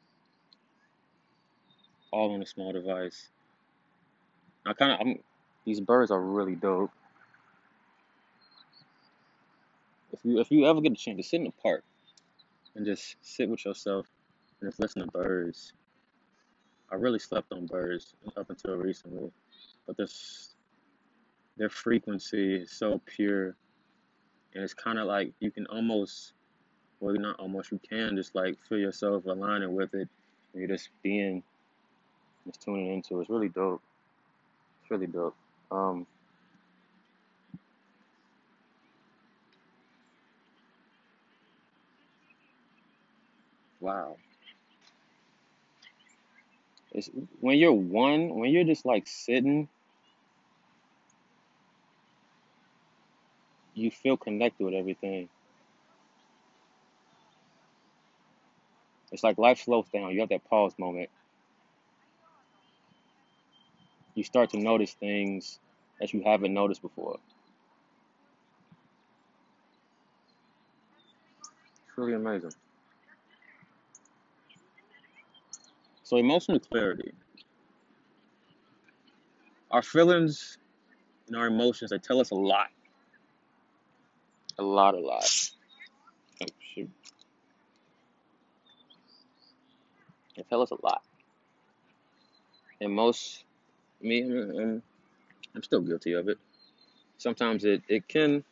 all 2.11 2.33
on 2.33 2.41
a 2.41 2.45
small 2.45 2.73
device. 2.73 3.29
I 4.65 4.73
kind 4.73 4.91
of, 4.93 4.99
I'm, 5.01 5.19
these 5.65 5.79
birds 5.79 6.09
are 6.09 6.21
really 6.21 6.55
dope. 6.55 6.91
If 10.13 10.19
you 10.23 10.39
if 10.39 10.49
you 10.49 10.65
ever 10.65 10.81
get 10.81 10.93
a 10.93 10.95
chance 10.95 11.17
to 11.17 11.23
sit 11.23 11.37
in 11.37 11.43
the 11.43 11.53
park 11.61 11.83
and 12.75 12.85
just 12.85 13.17
sit 13.21 13.49
with 13.49 13.65
yourself 13.65 14.07
and 14.59 14.69
just 14.69 14.79
listen 14.79 15.03
to 15.03 15.07
birds, 15.11 15.73
I 16.95 16.97
really 16.97 17.19
slept 17.19 17.51
on 17.51 17.65
birds 17.65 18.13
up 18.37 18.49
until 18.49 18.77
recently, 18.77 19.29
but 19.85 19.97
this 19.97 20.55
their 21.57 21.67
frequency 21.67 22.55
is 22.55 22.71
so 22.71 23.01
pure, 23.05 23.47
and 24.53 24.63
it's 24.63 24.73
kind 24.73 24.97
of 24.97 25.05
like 25.05 25.33
you 25.41 25.51
can 25.51 25.65
almost, 25.67 26.31
well, 27.01 27.13
not 27.15 27.37
almost, 27.37 27.73
you 27.73 27.81
can 27.89 28.15
just 28.15 28.33
like 28.33 28.55
feel 28.69 28.77
yourself 28.77 29.25
aligning 29.25 29.75
with 29.75 29.93
it, 29.93 30.07
you're 30.53 30.69
just 30.69 30.87
being, 31.03 31.43
just 32.47 32.61
tuning 32.61 32.93
into 32.93 33.17
it. 33.17 33.23
It's 33.23 33.29
really 33.29 33.49
dope. 33.49 33.81
It's 34.83 34.91
really 34.91 35.07
dope. 35.07 35.35
Um, 35.71 36.07
wow. 43.81 44.15
It's 46.95 47.09
when 47.41 47.57
you're 47.57 47.73
one, 47.73 48.33
when 48.35 48.51
you're 48.51 48.63
just 48.63 48.85
like 48.85 49.05
sitting, 49.05 49.67
you 53.73 53.91
feel 53.91 54.15
connected 54.15 54.63
with 54.63 54.73
everything. 54.73 55.27
It's 59.11 59.23
like 59.25 59.37
life 59.37 59.59
slows 59.59 59.89
down. 59.89 60.13
You 60.13 60.21
have 60.21 60.29
that 60.29 60.45
pause 60.49 60.73
moment. 60.79 61.09
You 64.13 64.23
start 64.23 64.51
to 64.51 64.57
notice 64.57 64.93
things 64.93 65.59
that 65.99 66.13
you 66.13 66.23
haven't 66.23 66.53
noticed 66.53 66.81
before. 66.81 67.19
It's 71.89 71.97
really 71.97 72.13
amazing. 72.13 72.51
So 76.05 76.17
emotional 76.17 76.59
clarity. 76.59 77.13
Our 79.71 79.81
feelings 79.81 80.59
and 81.27 81.35
our 81.35 81.47
emotions, 81.47 81.89
they 81.89 81.97
tell 81.97 82.21
us 82.21 82.29
a 82.29 82.35
lot. 82.35 82.67
A 84.59 84.63
lot, 84.63 84.93
a 84.93 84.99
lot. 84.99 85.27
Oh, 86.43 86.45
shoot. 86.75 86.89
They 90.37 90.43
tell 90.43 90.61
us 90.61 90.69
a 90.69 90.77
lot. 90.85 91.01
And 92.79 92.93
most, 92.93 93.43
me, 93.99 94.21
I'm, 94.21 94.83
I'm 95.55 95.63
still 95.63 95.81
guilty 95.81 96.13
of 96.13 96.29
it. 96.29 96.37
Sometimes 97.17 97.65
it, 97.65 97.81
it 97.87 98.07
can 98.07 98.43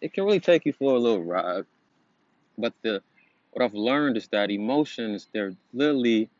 it 0.00 0.12
can 0.12 0.24
really 0.24 0.40
take 0.40 0.66
you 0.66 0.72
for 0.72 0.96
a 0.96 0.98
little 0.98 1.22
ride. 1.22 1.66
But 2.58 2.72
the 2.82 3.00
what 3.52 3.64
I've 3.64 3.74
learned 3.74 4.16
is 4.16 4.26
that 4.28 4.50
emotions, 4.50 5.28
they're 5.32 5.54
literally 5.72 6.30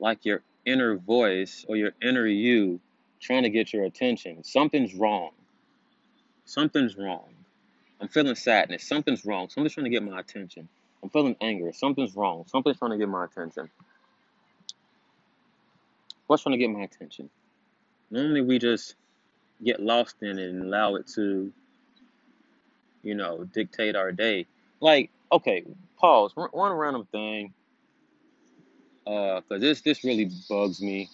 like 0.00 0.24
your 0.24 0.42
inner 0.64 0.96
voice 0.96 1.64
or 1.68 1.76
your 1.76 1.92
inner 2.02 2.26
you 2.26 2.80
trying 3.20 3.42
to 3.42 3.50
get 3.50 3.72
your 3.72 3.84
attention. 3.84 4.44
Something's 4.44 4.94
wrong. 4.94 5.30
Something's 6.44 6.96
wrong. 6.96 7.28
I'm 8.00 8.08
feeling 8.08 8.34
sadness. 8.34 8.86
Something's 8.86 9.24
wrong. 9.24 9.48
Something's 9.48 9.74
trying 9.74 9.84
to 9.84 9.90
get 9.90 10.02
my 10.02 10.20
attention. 10.20 10.68
I'm 11.02 11.10
feeling 11.10 11.36
anger. 11.40 11.72
Something's 11.72 12.14
wrong. 12.16 12.44
Something's 12.46 12.78
trying 12.78 12.92
to 12.92 12.98
get 12.98 13.08
my 13.08 13.24
attention. 13.24 13.70
What's 16.26 16.42
trying 16.42 16.52
to 16.52 16.58
get 16.58 16.70
my 16.70 16.82
attention? 16.82 17.30
Normally 18.10 18.42
we 18.42 18.58
just 18.58 18.94
get 19.64 19.80
lost 19.80 20.16
in 20.22 20.38
it 20.38 20.50
and 20.50 20.62
allow 20.62 20.94
it 20.94 21.06
to, 21.14 21.52
you 23.02 23.14
know, 23.14 23.44
dictate 23.44 23.96
our 23.96 24.12
day. 24.12 24.46
Like, 24.80 25.10
okay, 25.32 25.64
pause. 25.98 26.32
One 26.34 26.72
random 26.72 27.06
thing, 27.10 27.52
uh, 29.08 29.40
cause 29.48 29.60
this 29.60 29.80
this 29.80 30.04
really 30.04 30.30
bugs 30.48 30.82
me. 30.82 31.08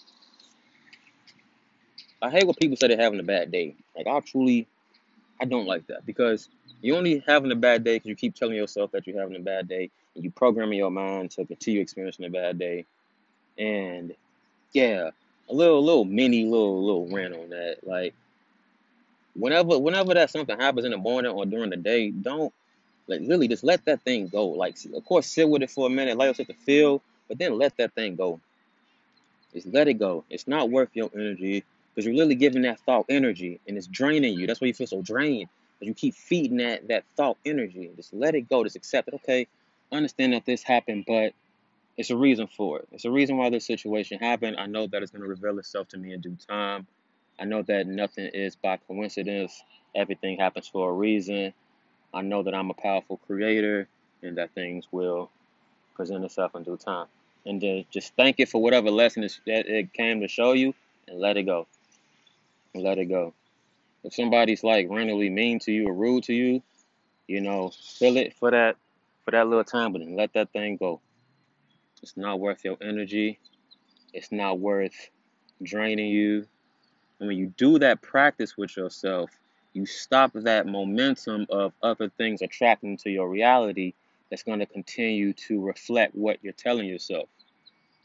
I 2.21 2.29
hate 2.29 2.45
when 2.45 2.55
people 2.55 2.75
say 2.75 2.87
they're 2.87 2.97
having 2.97 3.19
a 3.19 3.23
bad 3.23 3.51
day. 3.51 3.75
Like, 3.95 4.07
I 4.07 4.19
truly, 4.19 4.67
I 5.39 5.45
don't 5.45 5.65
like 5.65 5.87
that 5.87 6.05
because 6.05 6.49
you're 6.81 6.97
only 6.97 7.23
having 7.25 7.51
a 7.51 7.55
bad 7.55 7.83
day 7.83 7.95
because 7.95 8.09
you 8.09 8.15
keep 8.15 8.35
telling 8.35 8.55
yourself 8.55 8.91
that 8.91 9.07
you're 9.07 9.19
having 9.19 9.35
a 9.35 9.39
bad 9.39 9.67
day 9.67 9.91
and 10.15 10.23
you 10.23 10.31
programming 10.31 10.77
your 10.77 10.91
mind 10.91 11.31
to 11.31 11.45
continue 11.45 11.81
experiencing 11.81 12.25
a 12.25 12.29
bad 12.29 12.59
day. 12.59 12.85
And 13.57 14.13
yeah, 14.73 15.11
a 15.49 15.53
little 15.53 15.83
little 15.83 16.05
mini 16.05 16.45
little 16.45 16.83
little 16.83 17.07
rant 17.07 17.33
on 17.33 17.49
that. 17.49 17.77
Like, 17.83 18.13
whenever 19.35 19.79
whenever 19.79 20.13
that 20.15 20.31
something 20.31 20.59
happens 20.59 20.85
in 20.85 20.91
the 20.91 20.97
morning 20.97 21.31
or 21.31 21.45
during 21.45 21.69
the 21.69 21.77
day, 21.77 22.11
don't 22.11 22.53
like 23.07 23.21
really 23.21 23.47
just 23.47 23.63
let 23.63 23.85
that 23.85 24.01
thing 24.01 24.27
go. 24.27 24.47
Like, 24.47 24.77
of 24.93 25.05
course, 25.05 25.27
sit 25.27 25.47
with 25.47 25.61
it 25.61 25.71
for 25.71 25.87
a 25.87 25.89
minute, 25.89 26.17
let 26.17 26.27
yourself 26.27 26.47
to 26.47 26.53
feel, 26.55 27.01
but 27.29 27.39
then 27.39 27.57
let 27.57 27.77
that 27.77 27.95
thing 27.95 28.15
go 28.15 28.39
Just 29.53 29.67
let 29.67 29.87
it 29.87 29.95
go. 29.95 30.25
It's 30.29 30.47
not 30.47 30.69
worth 30.69 30.89
your 30.93 31.09
energy 31.13 31.65
because 31.93 32.05
you're 32.05 32.15
literally 32.15 32.35
giving 32.35 32.63
that 32.63 32.79
thought 32.81 33.05
energy 33.09 33.61
and 33.67 33.77
it's 33.77 33.87
draining 33.87 34.39
you. 34.39 34.47
That's 34.47 34.61
why 34.61 34.67
you 34.67 34.73
feel 34.73 34.87
so 34.87 35.01
drained. 35.01 35.49
Because 35.79 35.89
you 35.89 35.95
keep 35.95 36.15
feeding 36.15 36.57
that 36.57 36.87
that 36.89 37.05
thought 37.17 37.37
energy. 37.45 37.91
Just 37.95 38.13
let 38.13 38.35
it 38.35 38.49
go. 38.49 38.63
Just 38.63 38.75
accept 38.75 39.07
it. 39.07 39.15
Okay, 39.15 39.47
understand 39.91 40.33
that 40.33 40.45
this 40.45 40.63
happened, 40.63 41.05
but 41.07 41.33
it's 41.97 42.11
a 42.11 42.17
reason 42.17 42.47
for 42.47 42.79
it. 42.79 42.89
It's 42.91 43.05
a 43.05 43.11
reason 43.11 43.37
why 43.37 43.49
this 43.49 43.67
situation 43.67 44.19
happened. 44.19 44.57
I 44.59 44.67
know 44.67 44.87
that 44.87 45.03
it's 45.03 45.11
going 45.11 45.23
to 45.23 45.29
reveal 45.29 45.59
itself 45.59 45.89
to 45.89 45.97
me 45.97 46.13
in 46.13 46.21
due 46.21 46.37
time. 46.49 46.87
I 47.39 47.45
know 47.45 47.63
that 47.63 47.87
nothing 47.87 48.27
is 48.33 48.55
by 48.55 48.77
coincidence. 48.77 49.63
Everything 49.95 50.37
happens 50.39 50.67
for 50.67 50.89
a 50.89 50.93
reason. 50.93 51.53
I 52.13 52.21
know 52.21 52.43
that 52.43 52.55
I'm 52.55 52.71
a 52.71 52.75
powerful 52.75 53.17
creator 53.17 53.87
and 54.23 54.37
that 54.37 54.53
things 54.55 54.87
will 54.91 55.31
present 55.95 56.23
itself 56.23 56.55
in 56.55 56.63
due 56.63 56.77
time. 56.77 57.07
And 57.45 57.61
then 57.61 57.85
just 57.91 58.13
thank 58.15 58.39
it 58.39 58.49
for 58.49 58.61
whatever 58.61 58.89
lesson 58.89 59.21
that 59.21 59.67
it 59.67 59.93
came 59.93 60.21
to 60.21 60.27
show 60.27 60.53
you 60.53 60.73
and 61.07 61.19
let 61.19 61.37
it 61.37 61.43
go. 61.43 61.67
Let 62.73 62.97
it 62.97 63.05
go. 63.05 63.33
If 64.03 64.13
somebody's 64.13 64.63
like 64.63 64.87
randomly 64.89 65.29
mean 65.29 65.59
to 65.59 65.71
you 65.71 65.87
or 65.87 65.93
rude 65.93 66.25
to 66.25 66.33
you, 66.33 66.61
you 67.27 67.41
know, 67.41 67.71
feel 67.97 68.17
it 68.17 68.35
for 68.35 68.51
that 68.51 68.75
for 69.23 69.31
that 69.31 69.47
little 69.47 69.63
time, 69.63 69.91
but 69.93 69.99
then 69.99 70.15
let 70.15 70.33
that 70.33 70.51
thing 70.51 70.77
go. 70.77 71.01
It's 72.03 72.15
not 72.15 72.39
worth 72.39 72.63
your 72.63 72.77
energy. 72.81 73.39
It's 74.13 74.31
not 74.31 74.59
worth 74.59 75.09
draining 75.63 76.07
you. 76.07 76.45
And 77.19 77.27
when 77.27 77.37
you 77.37 77.47
do 77.57 77.79
that 77.79 78.01
practice 78.01 78.55
with 78.57 78.77
yourself, 78.77 79.31
you 79.73 79.85
stop 79.85 80.31
that 80.33 80.67
momentum 80.67 81.47
of 81.49 81.73
other 81.81 82.09
things 82.09 82.41
attracting 82.41 82.97
to 82.97 83.09
your 83.09 83.27
reality 83.27 83.93
that's 84.29 84.43
going 84.43 84.59
to 84.59 84.65
continue 84.65 85.33
to 85.33 85.61
reflect 85.61 86.15
what 86.15 86.39
you're 86.41 86.53
telling 86.53 86.87
yourself. 86.87 87.29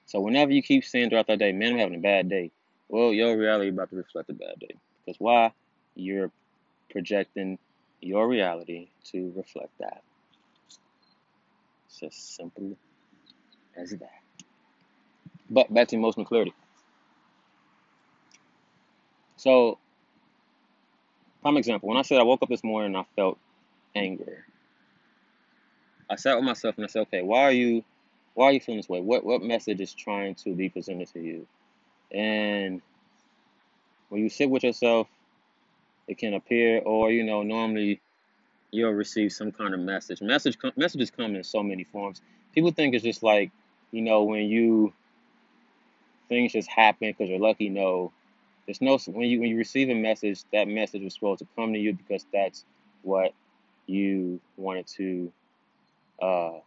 So 0.06 0.20
whenever 0.20 0.52
you 0.52 0.62
keep 0.62 0.84
saying 0.84 1.10
throughout 1.10 1.26
the 1.28 1.36
day, 1.36 1.52
man, 1.52 1.74
I'm 1.74 1.78
having 1.78 1.94
a 1.96 2.02
bad 2.02 2.28
day, 2.28 2.50
well, 2.88 3.12
your 3.12 3.36
reality 3.36 3.70
about 3.70 3.90
to 3.90 3.96
reflect 3.96 4.30
a 4.30 4.34
bad 4.34 4.58
day. 4.58 4.74
Because 5.04 5.20
why? 5.20 5.52
You're 5.94 6.30
projecting 6.90 7.58
your 8.00 8.28
reality 8.28 8.88
to 9.12 9.32
reflect 9.36 9.70
that. 9.78 10.02
It's 11.86 12.02
as 12.02 12.14
simple 12.14 12.76
as 13.76 13.90
that. 13.90 14.20
But 15.48 15.72
back 15.72 15.88
to 15.88 15.96
emotional 15.96 16.26
clarity. 16.26 16.54
So, 19.36 19.78
prime 21.42 21.56
example, 21.56 21.88
when 21.88 21.98
I 21.98 22.02
said 22.02 22.18
I 22.18 22.24
woke 22.24 22.42
up 22.42 22.48
this 22.48 22.64
morning 22.64 22.94
and 22.94 22.96
I 22.98 23.06
felt 23.16 23.38
anger, 23.94 24.44
I 26.10 26.16
sat 26.16 26.36
with 26.36 26.44
myself 26.44 26.76
and 26.76 26.84
I 26.84 26.88
said, 26.88 27.02
okay, 27.02 27.22
why 27.22 27.42
are 27.42 27.52
you 27.52 27.84
why 28.34 28.46
are 28.46 28.52
you 28.52 28.60
feeling 28.60 28.80
this 28.80 28.88
way? 28.88 29.00
What 29.00 29.24
what 29.24 29.42
message 29.42 29.80
is 29.80 29.94
trying 29.94 30.34
to 30.36 30.54
be 30.54 30.68
presented 30.68 31.08
to 31.12 31.20
you? 31.20 31.46
And 32.10 32.82
when 34.08 34.22
you 34.22 34.28
sit 34.28 34.50
with 34.50 34.64
yourself, 34.64 35.06
it 36.08 36.18
can 36.18 36.34
appear, 36.34 36.80
or 36.80 37.12
you 37.12 37.22
know, 37.22 37.42
normally 37.44 38.00
you'll 38.72 38.90
receive 38.90 39.32
some 39.32 39.52
kind 39.52 39.72
of 39.72 39.80
message. 39.80 40.20
Message 40.20 40.58
messages 40.76 41.10
come 41.10 41.36
in 41.36 41.44
so 41.44 41.62
many 41.62 41.84
forms. 41.84 42.20
People 42.54 42.72
think 42.72 42.94
it's 42.94 43.04
just 43.04 43.22
like, 43.22 43.52
you 43.92 44.02
know, 44.02 44.24
when 44.24 44.42
you 44.42 44.92
things 46.28 46.52
just 46.52 46.68
happen 46.68 47.10
because 47.10 47.28
you're 47.30 47.38
lucky. 47.38 47.68
No, 47.68 48.12
there's 48.66 48.80
no 48.80 48.98
when 49.06 49.28
you 49.28 49.40
when 49.40 49.50
you 49.50 49.56
receive 49.56 49.88
a 49.90 49.94
message, 49.94 50.42
that 50.52 50.66
message 50.66 51.02
was 51.02 51.14
supposed 51.14 51.38
to 51.38 51.46
come 51.54 51.72
to 51.72 51.78
you 51.78 51.92
because 51.92 52.26
that's 52.32 52.64
what 53.02 53.32
you 53.86 54.40
wanted 54.56 54.86
to 54.86 55.32
uh, 56.20 56.60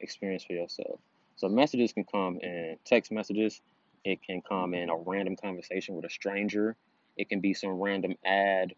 experience 0.00 0.44
for 0.44 0.52
yourself. 0.52 1.00
So 1.36 1.48
messages 1.48 1.92
can 1.92 2.04
come 2.04 2.38
in 2.40 2.76
text 2.84 3.12
messages. 3.12 3.60
It 4.04 4.22
can 4.22 4.42
come 4.42 4.74
in 4.74 4.90
a 4.90 4.96
random 4.96 5.36
conversation 5.36 5.94
with 5.94 6.04
a 6.04 6.10
stranger. 6.10 6.76
It 7.16 7.28
can 7.28 7.40
be 7.40 7.54
some 7.54 7.80
random 7.80 8.14
ad 8.24 8.74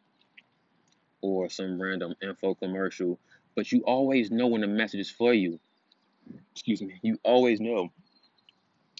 or 1.21 1.49
some 1.49 1.81
random 1.81 2.15
info 2.23 2.55
commercial. 2.55 3.19
But 3.57 3.73
you 3.73 3.81
always 3.83 4.31
know 4.31 4.49
when 4.49 4.61
the 4.61 4.67
message 4.67 5.01
is 5.01 5.11
for 5.11 5.33
you. 5.33 5.59
Excuse 6.53 6.83
me. 6.83 6.95
You 7.03 7.19
always 7.25 7.61
know. 7.61 7.91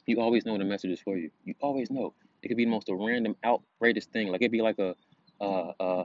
You 0.07 0.21
always 0.21 0.45
know 0.45 0.53
when 0.53 0.61
the 0.61 0.67
message 0.67 0.91
is 0.91 1.01
for 1.01 1.17
you. 1.17 1.31
You 1.45 1.55
always 1.61 1.91
know. 1.91 2.15
It 2.43 2.49
could 2.49 2.57
be 2.57 2.65
the 2.65 2.71
most 2.71 2.89
random, 2.91 3.37
outrageous 3.45 4.07
thing. 4.07 4.29
Like 4.29 4.43
it'd 4.43 4.53
be 4.53 4.63
like 4.63 4.79
a 4.79 4.95
a, 5.41 5.73
a, 5.81 6.05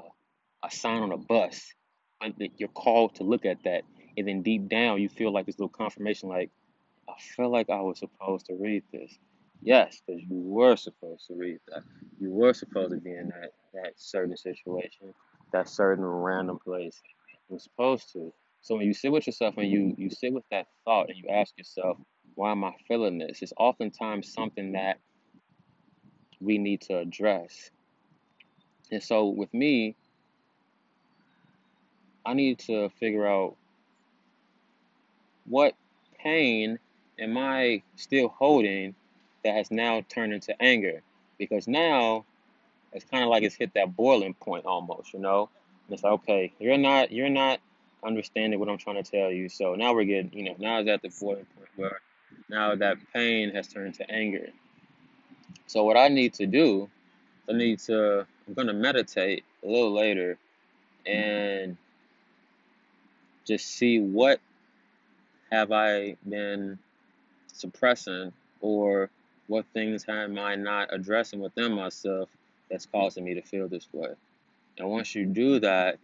a 0.63 0.71
sign 0.71 1.01
on 1.01 1.11
a 1.11 1.17
bus. 1.17 1.73
You're 2.57 2.69
called 2.69 3.15
to 3.15 3.23
look 3.23 3.45
at 3.45 3.63
that, 3.63 3.83
and 4.19 4.27
then 4.27 4.41
deep 4.41 4.67
down 4.67 5.01
you 5.01 5.09
feel 5.09 5.31
like 5.31 5.45
this 5.45 5.57
little 5.57 5.69
confirmation, 5.69 6.29
like 6.29 6.51
I 7.07 7.13
feel 7.19 7.49
like 7.49 7.69
I 7.69 7.81
was 7.81 7.99
supposed 7.99 8.45
to 8.47 8.53
read 8.53 8.83
this. 8.91 9.17
Yes, 9.61 10.01
because 10.05 10.21
you 10.21 10.37
were 10.37 10.75
supposed 10.75 11.27
to 11.27 11.33
read 11.35 11.59
that. 11.67 11.83
You 12.19 12.29
were 12.31 12.53
supposed 12.53 12.91
to 12.91 12.97
be 12.97 13.11
in 13.11 13.29
that, 13.29 13.51
that 13.73 13.93
certain 13.95 14.37
situation, 14.37 15.13
that 15.51 15.67
certain 15.67 16.05
random 16.05 16.59
place. 16.59 17.01
You're 17.49 17.59
supposed 17.59 18.13
to. 18.13 18.31
So 18.61 18.75
when 18.75 18.85
you 18.85 18.93
sit 18.93 19.11
with 19.11 19.27
yourself 19.27 19.55
and 19.57 19.69
you, 19.69 19.95
you 19.97 20.09
sit 20.09 20.33
with 20.33 20.43
that 20.51 20.67
thought 20.85 21.09
and 21.09 21.17
you 21.17 21.29
ask 21.29 21.57
yourself, 21.57 21.97
why 22.35 22.51
am 22.51 22.63
I 22.63 22.73
feeling 22.87 23.17
this? 23.17 23.41
It's 23.41 23.53
oftentimes 23.57 24.31
something 24.31 24.73
that 24.73 24.99
we 26.39 26.57
need 26.57 26.81
to 26.81 26.97
address. 26.97 27.71
And 28.91 29.03
so 29.03 29.27
with 29.27 29.53
me, 29.53 29.95
I 32.25 32.33
need 32.33 32.59
to 32.59 32.89
figure 32.99 33.27
out 33.27 33.55
what 35.49 35.73
pain 36.17 36.79
am 37.19 37.37
I 37.37 37.81
still 37.95 38.29
holding 38.29 38.95
that 39.43 39.55
has 39.55 39.71
now 39.71 40.05
turned 40.07 40.33
into 40.33 40.59
anger? 40.61 41.01
Because 41.37 41.67
now 41.67 42.25
it's 42.93 43.05
kind 43.05 43.23
of 43.23 43.29
like 43.29 43.43
it's 43.43 43.55
hit 43.55 43.73
that 43.73 43.95
boiling 43.95 44.33
point 44.33 44.65
almost, 44.65 45.13
you 45.13 45.19
know? 45.19 45.49
And 45.87 45.93
it's 45.93 46.03
like, 46.03 46.13
okay, 46.13 46.53
you're 46.59 46.77
not 46.77 47.11
you're 47.11 47.29
not 47.29 47.59
understanding 48.03 48.59
what 48.59 48.69
I'm 48.69 48.77
trying 48.77 49.01
to 49.01 49.11
tell 49.11 49.31
you. 49.31 49.49
So 49.49 49.75
now 49.75 49.93
we're 49.93 50.05
getting, 50.05 50.31
you 50.33 50.43
know, 50.43 50.55
now 50.57 50.79
it's 50.79 50.89
at 50.89 51.01
the 51.01 51.09
boiling 51.19 51.45
point 51.57 51.69
where 51.75 51.99
now 52.47 52.75
that 52.75 52.97
pain 53.13 53.53
has 53.53 53.67
turned 53.67 53.95
to 53.95 54.09
anger. 54.09 54.49
So 55.67 55.83
what 55.83 55.97
I 55.97 56.07
need 56.07 56.33
to 56.35 56.45
do, 56.45 56.89
I 57.49 57.53
need 57.53 57.79
to 57.79 58.25
I'm 58.47 58.53
gonna 58.53 58.73
meditate 58.73 59.43
a 59.63 59.67
little 59.67 59.93
later 59.93 60.37
and 61.05 61.77
just 63.45 63.65
see 63.65 63.99
what 63.99 64.39
have 65.51 65.71
I 65.71 66.15
been 66.27 66.79
suppressing 67.53 68.31
or 68.61 69.09
what 69.47 69.65
things 69.73 70.05
am 70.07 70.37
I 70.37 70.55
not 70.55 70.93
addressing 70.93 71.39
within 71.39 71.73
myself 71.73 72.29
that's 72.69 72.85
causing 72.85 73.25
me 73.25 73.33
to 73.33 73.41
feel 73.41 73.67
this 73.67 73.87
way. 73.91 74.09
And 74.77 74.89
once 74.89 75.15
you 75.15 75.25
do 75.25 75.59
that, 75.59 75.97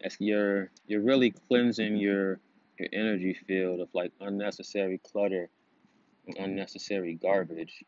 it's 0.00 0.16
you're 0.20 0.70
you're 0.86 1.00
really 1.00 1.32
cleansing 1.48 1.96
your 1.96 2.38
your 2.78 2.88
energy 2.92 3.34
field 3.46 3.80
of 3.80 3.88
like 3.94 4.12
unnecessary 4.20 5.00
clutter 5.10 5.48
and 6.26 6.36
unnecessary 6.36 7.14
garbage. 7.14 7.82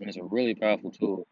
And 0.00 0.08
it's 0.08 0.16
a 0.16 0.22
really 0.22 0.54
powerful 0.54 0.90
tool. 0.90 1.26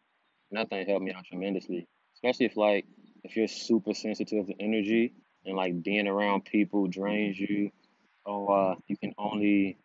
And 0.50 0.58
helped 0.86 1.04
me 1.04 1.12
out 1.12 1.24
tremendously. 1.24 1.86
Especially 2.14 2.46
if 2.46 2.56
like 2.56 2.84
if 3.24 3.36
you're 3.36 3.48
super 3.48 3.94
sensitive 3.94 4.46
to 4.46 4.54
energy 4.60 5.12
and 5.46 5.56
like 5.56 5.82
being 5.82 6.08
around 6.08 6.44
people 6.44 6.86
drains 6.88 7.38
you, 7.38 7.70
or 8.24 8.72
uh, 8.72 8.74
you 8.88 8.96
can 8.96 9.14
only 9.16 9.78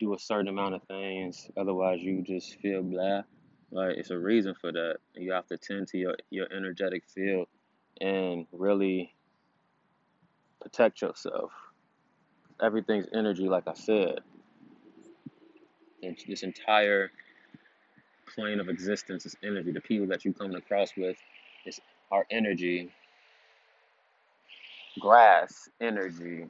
do 0.00 0.14
a 0.14 0.18
certain 0.18 0.48
amount 0.48 0.74
of 0.74 0.82
things. 0.84 1.48
Otherwise, 1.56 2.00
you 2.00 2.22
just 2.22 2.58
feel 2.60 2.82
blah. 2.82 3.22
Like 3.70 3.98
it's 3.98 4.10
a 4.10 4.18
reason 4.18 4.54
for 4.60 4.72
that. 4.72 4.96
You 5.14 5.32
have 5.32 5.46
to 5.48 5.58
tend 5.58 5.88
to 5.88 5.98
your 5.98 6.16
your 6.30 6.48
energetic 6.52 7.04
field 7.06 7.46
and 8.00 8.46
really 8.52 9.14
protect 10.60 11.02
yourself. 11.02 11.52
Everything's 12.62 13.06
energy, 13.14 13.48
like 13.48 13.68
I 13.68 13.74
said. 13.74 14.20
This 16.26 16.42
entire 16.42 17.10
plane 18.34 18.60
of 18.60 18.68
existence 18.68 19.26
is 19.26 19.36
energy. 19.42 19.72
The 19.72 19.80
people 19.80 20.06
that 20.08 20.24
you 20.24 20.32
come 20.32 20.54
across 20.54 20.90
with 20.96 21.16
is 21.66 21.80
our 22.10 22.26
energy, 22.30 22.90
grass 24.98 25.68
energy. 25.80 26.46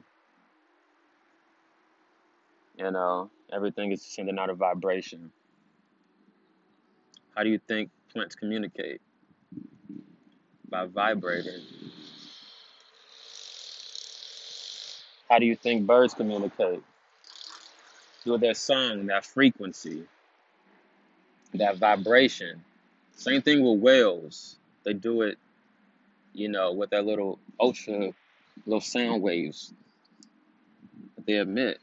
You 2.77 2.91
know, 2.91 3.29
everything 3.51 3.91
is 3.91 4.01
sending 4.01 4.39
out 4.39 4.49
a 4.49 4.55
vibration. 4.55 5.31
How 7.35 7.43
do 7.43 7.49
you 7.49 7.59
think 7.59 7.89
plants 8.11 8.35
communicate? 8.35 9.01
By 10.69 10.85
vibrating. 10.85 11.61
How 15.29 15.39
do 15.39 15.45
you 15.45 15.55
think 15.55 15.85
birds 15.85 16.13
communicate? 16.13 16.83
Through 18.23 18.39
their 18.39 18.53
song, 18.53 19.07
that 19.07 19.25
frequency, 19.25 20.03
that 21.53 21.77
vibration. 21.77 22.63
Same 23.15 23.41
thing 23.41 23.63
with 23.63 23.79
whales. 23.79 24.57
They 24.83 24.93
do 24.93 25.21
it, 25.21 25.37
you 26.33 26.49
know, 26.49 26.73
with 26.73 26.89
that 26.91 27.05
little 27.05 27.39
ultra, 27.59 28.11
little 28.65 28.81
sound 28.81 29.21
waves 29.21 29.73
that 31.15 31.25
they 31.25 31.37
emit, 31.37 31.79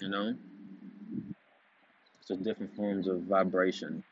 you 0.00 0.08
know? 0.08 0.34
So 2.24 2.36
different 2.36 2.74
forms 2.74 3.06
of 3.06 3.22
vibration. 3.22 4.04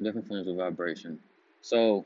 Different 0.00 0.28
forms 0.28 0.46
of 0.46 0.56
vibration. 0.56 1.18
So 1.62 2.04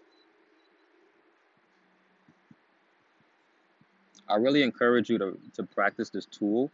I 4.29 4.37
really 4.37 4.63
encourage 4.63 5.11
you 5.11 5.19
to, 5.19 5.39
to 5.55 5.65
practice 5.65 6.11
this 6.11 6.25
tool. 6.27 6.71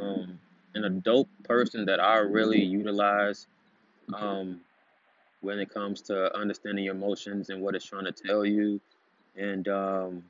Um, 0.00 0.38
and 0.74 0.84
a 0.84 0.90
dope 0.90 1.28
person 1.44 1.84
that 1.86 2.00
I 2.00 2.18
really 2.18 2.62
utilize 2.62 3.46
um, 4.12 4.60
when 5.40 5.58
it 5.58 5.72
comes 5.72 6.00
to 6.02 6.36
understanding 6.36 6.84
your 6.84 6.94
emotions 6.94 7.50
and 7.50 7.60
what 7.60 7.74
it's 7.74 7.84
trying 7.84 8.04
to 8.04 8.12
tell 8.12 8.44
you, 8.44 8.80
and 9.36 9.66
um, 9.68 10.24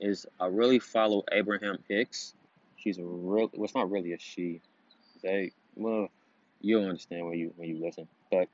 is 0.00 0.26
I 0.40 0.46
really 0.46 0.78
follow 0.78 1.24
Abraham 1.32 1.78
Hicks. 1.88 2.34
She's 2.76 2.98
a 2.98 3.04
real. 3.04 3.50
Well, 3.52 3.64
it's 3.64 3.74
not 3.74 3.90
really 3.90 4.12
a 4.12 4.18
she. 4.18 4.60
They 5.22 5.52
well, 5.76 6.08
you'll 6.60 6.86
understand 6.86 7.26
when 7.26 7.38
you 7.38 7.52
when 7.56 7.68
you 7.68 7.84
listen. 7.84 8.08
But 8.30 8.48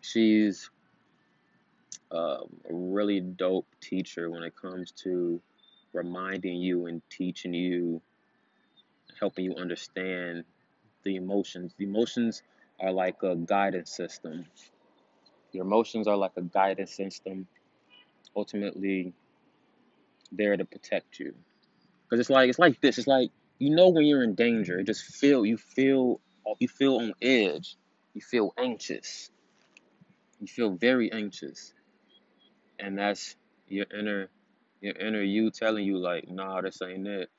she's 0.00 0.70
um, 2.10 2.48
a 2.68 2.74
really 2.74 3.20
dope 3.20 3.66
teacher 3.80 4.28
when 4.30 4.42
it 4.42 4.54
comes 4.54 4.92
to 4.92 5.40
reminding 5.94 6.56
you 6.56 6.86
and 6.86 7.00
teaching 7.08 7.54
you, 7.54 8.02
helping 9.18 9.44
you 9.44 9.54
understand 9.56 10.44
the 11.04 11.16
emotions. 11.16 11.72
The 11.78 11.84
emotions 11.84 12.42
are 12.80 12.92
like 12.92 13.22
a 13.22 13.34
guidance 13.36 13.90
system. 13.90 14.44
Your 15.52 15.64
emotions 15.64 16.06
are 16.06 16.16
like 16.16 16.32
a 16.36 16.42
guidance 16.42 16.94
system. 16.94 17.46
Ultimately, 18.34 19.12
there 20.30 20.56
to 20.56 20.64
protect 20.64 21.18
you. 21.18 21.34
Because 22.04 22.20
it's 22.20 22.30
like 22.30 22.48
it's 22.48 22.58
like 22.58 22.80
this. 22.80 22.98
It's 22.98 23.06
like 23.06 23.30
you 23.58 23.74
know 23.74 23.88
when 23.88 24.04
you're 24.04 24.22
in 24.22 24.34
danger. 24.34 24.78
It 24.78 24.84
just 24.86 25.04
feel 25.04 25.46
you 25.46 25.56
feel 25.56 26.20
you 26.58 26.68
feel 26.68 26.96
on 26.96 27.14
edge. 27.22 27.76
You 28.14 28.20
feel 28.20 28.52
anxious. 28.58 29.30
You 30.40 30.46
feel 30.46 30.70
very 30.70 31.12
anxious, 31.12 31.72
and 32.78 32.98
that's 32.98 33.36
your 33.68 33.86
inner 33.96 34.28
your 34.80 34.96
inner 34.96 35.22
you 35.22 35.50
telling 35.50 35.84
you 35.84 35.98
like, 35.98 36.28
nah, 36.28 36.60
this 36.60 36.82
ain't 36.82 37.06
it. 37.06 37.30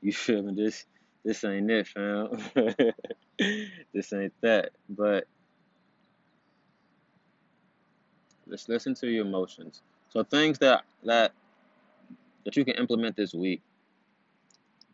You 0.00 0.12
feel 0.12 0.42
me? 0.42 0.54
This 0.54 0.84
this 1.24 1.44
ain't 1.44 1.70
it, 1.70 1.86
fam. 1.86 2.36
this 3.94 4.12
ain't 4.12 4.34
that. 4.42 4.70
But 4.88 5.24
let's 8.46 8.68
listen 8.68 8.94
to 8.96 9.08
your 9.08 9.24
emotions. 9.24 9.82
So 10.12 10.22
things 10.22 10.58
that 10.58 10.84
that 11.04 11.32
that 12.44 12.54
you 12.54 12.66
can 12.66 12.74
implement 12.74 13.16
this 13.16 13.32
week 13.32 13.62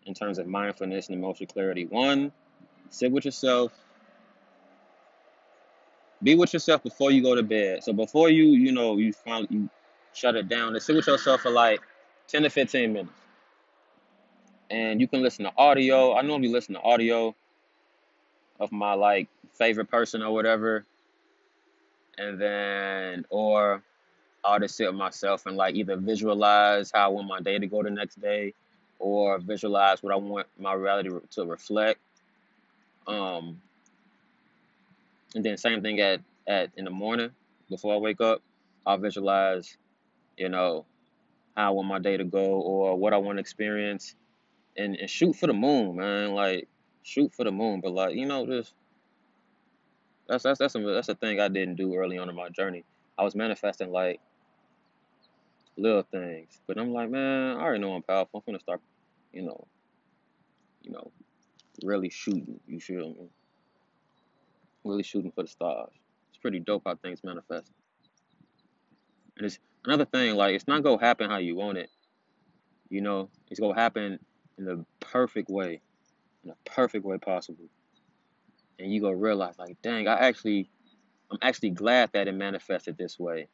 in 0.07 0.15
terms 0.15 0.39
of 0.39 0.47
mindfulness 0.47 1.09
and 1.09 1.19
emotional 1.19 1.49
clarity. 1.49 1.87
One, 1.87 2.31
sit 2.91 3.11
with 3.11 3.25
yourself. 3.25 3.73
Be 6.23 6.37
with 6.37 6.53
yourself 6.53 6.85
before 6.85 7.11
you 7.11 7.21
go 7.21 7.35
to 7.35 7.43
bed. 7.43 7.83
So 7.83 7.93
before 7.93 8.31
you, 8.31 8.45
you 8.45 8.71
know, 8.71 8.97
you 8.97 9.13
finally 9.13 9.49
you 9.51 9.71
shut 10.13 10.37
it 10.37 10.49
down 10.49 10.75
and 10.75 10.83
sit 10.83 10.95
with 10.95 11.09
yourself 11.09 11.41
for 11.41 11.51
like 11.51 11.81
10 12.29 12.45
to 12.45 12.51
15 12.51 12.93
minutes. 12.93 13.13
And 14.71 15.01
you 15.01 15.09
can 15.09 15.21
listen 15.21 15.47
to 15.47 15.53
audio. 15.57 16.15
I 16.15 16.23
normally 16.23 16.49
listen 16.49 16.75
to 16.75 16.81
audio 16.81 17.35
of 18.61 18.71
my 18.71 18.95
like 18.95 19.29
favorite 19.53 19.91
person 19.91 20.23
or 20.23 20.33
whatever. 20.33 20.85
And 22.19 22.41
then 22.41 23.25
or 23.31 23.83
I'll 24.45 24.61
just 24.61 24.77
sit 24.77 24.87
with 24.87 24.97
myself 24.97 25.47
and 25.47 25.57
like 25.57 25.75
either 25.75 25.97
visualize 25.97 26.91
how 26.95 27.07
I 27.07 27.09
want 27.09 27.27
my 27.27 27.41
day 27.41 27.59
to 27.59 27.67
go 27.67 27.83
the 27.83 27.91
next 27.91 28.21
day 28.21 28.55
or 28.99 29.39
visualize 29.39 30.03
what 30.03 30.13
I 30.13 30.17
want 30.17 30.47
my 30.59 30.73
reality 30.75 31.11
to 31.31 31.45
reflect. 31.45 32.01
Um, 33.07 33.61
and 35.35 35.45
then 35.45 35.57
same 35.57 35.83
thing 35.83 36.01
at, 36.01 36.21
at 36.47 36.71
in 36.77 36.85
the 36.85 36.91
morning 36.91 37.31
before 37.69 37.95
I 37.95 37.99
wake 37.99 38.21
up, 38.21 38.43
I'll 38.87 38.99
visualize, 38.99 39.77
you 40.37 40.49
know, 40.49 40.85
how 41.57 41.69
I 41.69 41.71
want 41.71 41.89
my 41.89 41.99
day 41.99 42.17
to 42.17 42.25
go 42.25 42.61
or 42.61 42.97
what 42.97 43.13
I 43.13 43.19
want 43.19 43.37
to 43.37 43.41
experience 43.41 44.15
and, 44.77 44.97
and 44.97 45.11
shoot 45.11 45.35
for 45.35 45.47
the 45.47 45.53
moon, 45.53 45.97
man. 45.97 46.33
Like 46.33 46.69
shoot 47.03 47.33
for 47.35 47.45
the 47.45 47.53
moon. 47.53 47.81
But 47.81 47.93
like, 47.93 48.15
you 48.15 48.27
know, 48.27 48.47
just 48.47 48.73
that's 50.29 50.45
that's 50.45 50.59
that's 50.59 50.75
a 50.75 50.81
that's 50.81 51.09
a 51.09 51.15
thing 51.15 51.41
I 51.41 51.49
didn't 51.49 51.77
do 51.77 51.95
early 51.95 52.19
on 52.19 52.29
in 52.29 52.35
my 52.37 52.49
journey. 52.49 52.85
I 53.19 53.25
was 53.25 53.35
manifesting 53.35 53.91
like 53.91 54.21
little 55.79 56.03
things. 56.03 56.61
But 56.67 56.79
I'm 56.79 56.93
like, 56.93 57.11
man, 57.11 57.57
I 57.57 57.61
already 57.61 57.81
know 57.81 57.95
I'm 57.95 58.03
powerful. 58.03 58.43
I'm 58.47 58.53
gonna 58.53 58.61
start, 58.61 58.81
you 59.33 59.43
know, 59.43 59.67
you 60.83 60.91
know, 60.93 61.11
really 61.83 62.11
shooting. 62.11 62.61
You 62.67 62.81
feel 62.81 63.11
me? 63.11 63.29
Really 64.85 65.03
shooting 65.03 65.33
for 65.33 65.43
the 65.43 65.49
stars. 65.49 65.93
It's 66.31 66.39
pretty 66.39 66.61
dope 66.61 66.83
how 66.87 66.97
things 66.97 67.23
manifest. 67.25 67.73
And 69.37 69.47
it's 69.47 69.59
another 69.85 70.05
thing, 70.05 70.35
like 70.35 70.55
it's 70.55 70.67
not 70.67 70.83
gonna 70.83 71.01
happen 71.01 71.31
how 71.31 71.39
you 71.39 71.57
want 71.57 71.79
it. 71.79 71.91
You 72.91 73.01
know, 73.01 73.31
it's 73.51 73.61
gonna 73.61 73.79
happen 73.79 74.19
in 74.59 74.65
the 74.65 74.85
perfect 75.01 75.49
way, 75.51 75.81
in 76.43 76.51
the 76.51 76.57
perfect 76.65 77.05
way 77.05 77.19
possible. 77.19 77.69
And 78.79 78.93
you 78.93 79.01
gonna 79.01 79.17
realize, 79.17 79.59
like, 79.59 79.81
dang, 79.83 80.09
I 80.09 80.15
actually, 80.15 80.71
I'm 81.31 81.39
actually 81.43 81.71
glad 81.71 82.11
that 82.13 82.29
it 82.29 82.33
manifested 82.33 82.97
this 82.97 83.19
way 83.19 83.49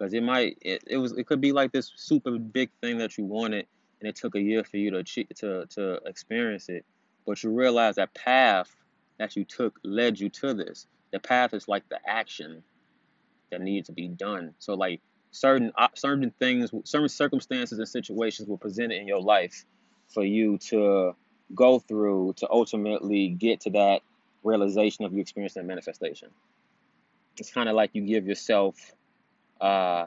because 0.00 0.14
it 0.14 0.22
might 0.22 0.56
it, 0.62 0.82
it 0.86 0.96
was 0.96 1.12
it 1.12 1.26
could 1.26 1.40
be 1.40 1.52
like 1.52 1.72
this 1.72 1.92
super 1.94 2.38
big 2.38 2.70
thing 2.80 2.98
that 2.98 3.18
you 3.18 3.24
wanted 3.24 3.66
and 4.00 4.08
it 4.08 4.16
took 4.16 4.34
a 4.34 4.40
year 4.40 4.64
for 4.64 4.78
you 4.78 4.90
to 4.90 5.24
to 5.34 5.66
to 5.66 6.00
experience 6.06 6.68
it. 6.70 6.84
But 7.26 7.42
you 7.42 7.50
realize 7.50 7.96
that 7.96 8.14
path 8.14 8.74
that 9.18 9.36
you 9.36 9.44
took 9.44 9.78
led 9.84 10.18
you 10.18 10.30
to 10.30 10.54
this. 10.54 10.86
The 11.12 11.20
path 11.20 11.52
is 11.52 11.68
like 11.68 11.86
the 11.90 11.98
action 12.08 12.62
that 13.50 13.60
needed 13.60 13.84
to 13.86 13.92
be 13.92 14.08
done. 14.08 14.54
So 14.58 14.74
like 14.74 15.02
certain 15.32 15.70
uh, 15.76 15.88
certain 15.94 16.32
things 16.38 16.70
certain 16.84 17.10
circumstances 17.10 17.78
and 17.78 17.86
situations 17.86 18.48
were 18.48 18.56
presented 18.56 18.98
in 18.98 19.06
your 19.06 19.20
life 19.20 19.66
for 20.08 20.24
you 20.24 20.56
to 20.58 21.14
go 21.54 21.78
through 21.78 22.34
to 22.38 22.48
ultimately 22.50 23.28
get 23.28 23.60
to 23.60 23.70
that 23.70 24.00
realization 24.44 25.04
of 25.04 25.12
your 25.12 25.20
experience 25.20 25.56
and 25.56 25.68
manifestation. 25.68 26.30
It's 27.36 27.52
kind 27.52 27.68
of 27.68 27.74
like 27.74 27.90
you 27.92 28.02
give 28.02 28.26
yourself 28.26 28.76
uh, 29.60 30.06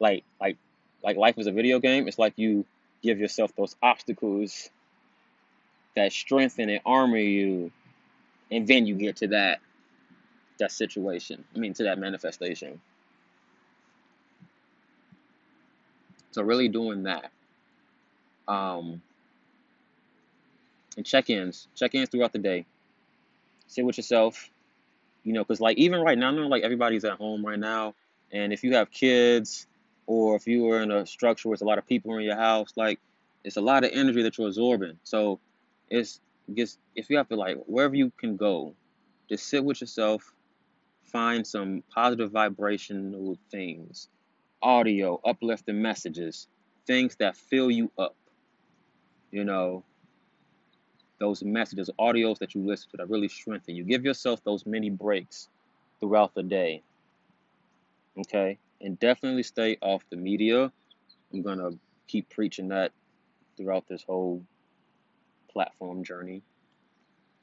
like 0.00 0.24
like 0.40 0.56
like 1.02 1.16
life 1.16 1.38
is 1.38 1.46
a 1.46 1.52
video 1.52 1.78
game. 1.80 2.08
It's 2.08 2.18
like 2.18 2.34
you 2.36 2.64
give 3.02 3.18
yourself 3.18 3.54
those 3.56 3.76
obstacles 3.82 4.70
that 5.96 6.12
strengthen 6.12 6.68
and 6.70 6.80
armor 6.86 7.16
you, 7.16 7.72
and 8.50 8.66
then 8.66 8.86
you 8.86 8.94
get 8.94 9.16
to 9.16 9.28
that 9.28 9.60
that 10.58 10.72
situation. 10.72 11.44
I 11.54 11.58
mean, 11.58 11.74
to 11.74 11.84
that 11.84 11.98
manifestation. 11.98 12.80
So 16.30 16.42
really 16.42 16.68
doing 16.68 17.04
that. 17.04 17.30
Um, 18.46 19.02
and 20.96 21.04
check-ins, 21.04 21.68
check-ins 21.74 22.08
throughout 22.08 22.32
the 22.32 22.38
day. 22.38 22.66
Sit 23.66 23.84
with 23.84 23.96
yourself, 23.98 24.50
you 25.24 25.32
know, 25.32 25.42
because 25.42 25.60
like 25.60 25.76
even 25.78 26.00
right 26.00 26.16
now, 26.16 26.28
I 26.28 26.30
know 26.32 26.46
like 26.46 26.62
everybody's 26.62 27.04
at 27.04 27.18
home 27.18 27.44
right 27.44 27.58
now 27.58 27.94
and 28.32 28.52
if 28.52 28.62
you 28.62 28.74
have 28.74 28.90
kids 28.90 29.66
or 30.06 30.36
if 30.36 30.46
you 30.46 30.70
are 30.70 30.82
in 30.82 30.90
a 30.90 31.06
structure 31.06 31.48
where 31.48 31.56
there's 31.56 31.62
a 31.62 31.66
lot 31.66 31.78
of 31.78 31.86
people 31.86 32.16
in 32.16 32.22
your 32.22 32.36
house, 32.36 32.72
like 32.76 33.00
it's 33.44 33.56
a 33.56 33.60
lot 33.60 33.84
of 33.84 33.90
energy 33.92 34.22
that 34.22 34.38
you're 34.38 34.48
absorbing. 34.48 34.98
So 35.04 35.40
it's 35.90 36.20
just 36.54 36.78
if 36.94 37.10
you 37.10 37.16
have 37.16 37.28
to 37.28 37.36
like 37.36 37.56
wherever 37.66 37.94
you 37.94 38.12
can 38.18 38.36
go, 38.36 38.74
just 39.28 39.48
sit 39.48 39.64
with 39.64 39.80
yourself 39.80 40.34
find 41.08 41.46
some 41.46 41.82
positive 41.94 42.30
vibrational 42.30 43.38
things, 43.50 44.08
audio, 44.62 45.20
uplifting 45.24 45.80
messages, 45.80 46.48
things 46.86 47.16
that 47.16 47.36
fill 47.36 47.70
you 47.70 47.90
up. 47.98 48.14
You 49.30 49.44
know, 49.44 49.84
those 51.18 51.42
messages, 51.42 51.90
audios 51.98 52.38
that 52.38 52.54
you 52.54 52.64
listen 52.64 52.90
to 52.90 52.96
that 52.98 53.10
really 53.10 53.28
strengthen 53.28 53.74
you. 53.74 53.84
Give 53.84 54.04
yourself 54.04 54.42
those 54.44 54.64
mini 54.66 54.90
breaks 54.90 55.48
throughout 56.00 56.34
the 56.34 56.42
day. 56.42 56.82
Okay? 58.18 58.58
And 58.80 58.98
definitely 58.98 59.42
stay 59.42 59.78
off 59.80 60.02
the 60.10 60.16
media. 60.16 60.72
I'm 61.32 61.42
going 61.42 61.58
to 61.58 61.78
keep 62.06 62.28
preaching 62.30 62.68
that 62.68 62.92
throughout 63.56 63.86
this 63.88 64.02
whole 64.02 64.42
platform 65.50 66.04
journey. 66.04 66.42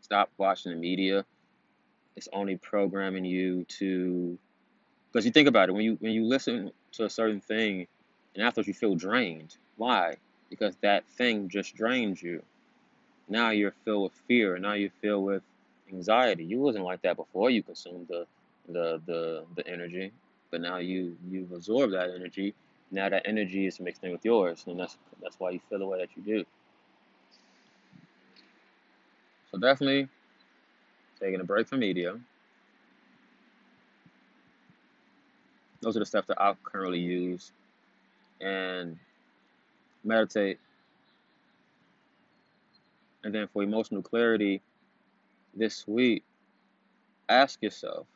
Stop 0.01 0.31
watching 0.37 0.71
the 0.71 0.77
media. 0.77 1.25
It's 2.15 2.29
only 2.31 2.57
programming 2.57 3.25
you 3.25 3.65
to 3.79 4.37
because 5.11 5.25
you 5.25 5.31
think 5.31 5.47
about 5.47 5.69
it 5.69 5.73
when 5.73 5.83
you 5.83 5.97
when 5.99 6.13
you 6.13 6.25
listen 6.25 6.71
to 6.93 7.05
a 7.05 7.09
certain 7.09 7.41
thing 7.41 7.87
and 8.35 8.43
afterwards 8.43 8.67
you 8.67 8.73
feel 8.73 8.95
drained. 8.95 9.55
Why? 9.77 10.15
Because 10.49 10.75
that 10.81 11.05
thing 11.07 11.49
just 11.49 11.75
drains 11.75 12.21
you. 12.21 12.43
Now 13.27 13.49
you're 13.49 13.73
filled 13.83 14.03
with 14.03 14.13
fear. 14.27 14.55
And 14.55 14.63
now 14.63 14.73
you're 14.73 14.91
filled 15.01 15.25
with 15.25 15.43
anxiety. 15.91 16.45
You 16.45 16.59
wasn't 16.59 16.85
like 16.85 17.01
that 17.01 17.15
before 17.15 17.49
you 17.49 17.63
consumed 17.63 18.07
the 18.07 18.25
the 18.67 19.01
the, 19.05 19.45
the 19.55 19.67
energy, 19.67 20.11
but 20.55 20.61
now 20.61 20.77
you 20.77 21.17
you've 21.29 21.51
absorbed 21.51 21.91
that 21.91 22.11
energy. 22.15 22.55
Now 22.89 23.09
that 23.09 23.23
energy 23.25 23.67
is 23.67 23.77
mixed 23.81 24.01
in 24.05 24.13
with 24.13 24.23
yours, 24.23 24.63
and 24.67 24.79
that's 24.79 24.97
that's 25.21 25.37
why 25.37 25.49
you 25.49 25.59
feel 25.69 25.79
the 25.79 25.85
way 25.85 25.99
that 25.99 26.07
you 26.15 26.23
do. 26.23 26.45
So 29.51 29.57
definitely 29.57 30.07
taking 31.19 31.41
a 31.41 31.43
break 31.43 31.67
from 31.67 31.79
media. 31.79 32.17
Those 35.81 35.97
are 35.97 35.99
the 35.99 36.05
steps 36.05 36.27
that 36.29 36.41
I 36.41 36.53
currently 36.63 36.99
use, 36.99 37.51
and 38.39 38.97
meditate 40.05 40.57
and 43.25 43.35
then 43.35 43.49
for 43.51 43.61
emotional 43.61 44.01
clarity 44.01 44.61
this 45.53 45.85
week, 45.85 46.23
ask 47.27 47.61
yourself, 47.61 48.07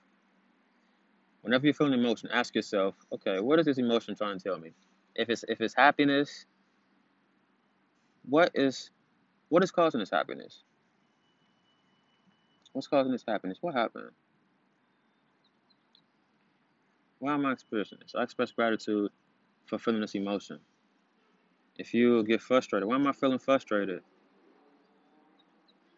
whenever 1.41 1.65
you're 1.65 1.73
feeling 1.73 1.93
emotion, 1.93 2.29
ask 2.33 2.55
yourself, 2.55 2.95
okay, 3.13 3.39
what 3.39 3.59
is 3.59 3.65
this 3.65 3.77
emotion 3.77 4.15
trying 4.15 4.37
to 4.37 4.43
tell 4.43 4.59
me? 4.59 4.71
If 5.15 5.29
it's 5.29 5.43
if 5.47 5.61
it's 5.61 5.75
happiness, 5.75 6.45
what 8.27 8.51
is 8.55 8.91
what 9.49 9.63
is 9.63 9.71
causing 9.71 9.99
this 9.99 10.11
happiness? 10.11 10.63
What's 12.73 12.87
causing 12.87 13.11
this 13.11 13.25
happiness? 13.27 13.57
What 13.61 13.75
happened? 13.75 14.11
Why 17.19 17.33
am 17.33 17.45
I 17.45 17.51
experiencing 17.51 17.99
this? 18.01 18.13
I 18.15 18.23
express 18.23 18.51
gratitude 18.51 19.11
for 19.65 19.79
feeling 19.79 20.01
this 20.01 20.15
emotion. 20.15 20.59
If 21.77 21.93
you 21.93 22.23
get 22.23 22.41
frustrated, 22.41 22.87
why 22.87 22.95
am 22.95 23.07
I 23.07 23.11
feeling 23.13 23.39
frustrated? 23.39 24.01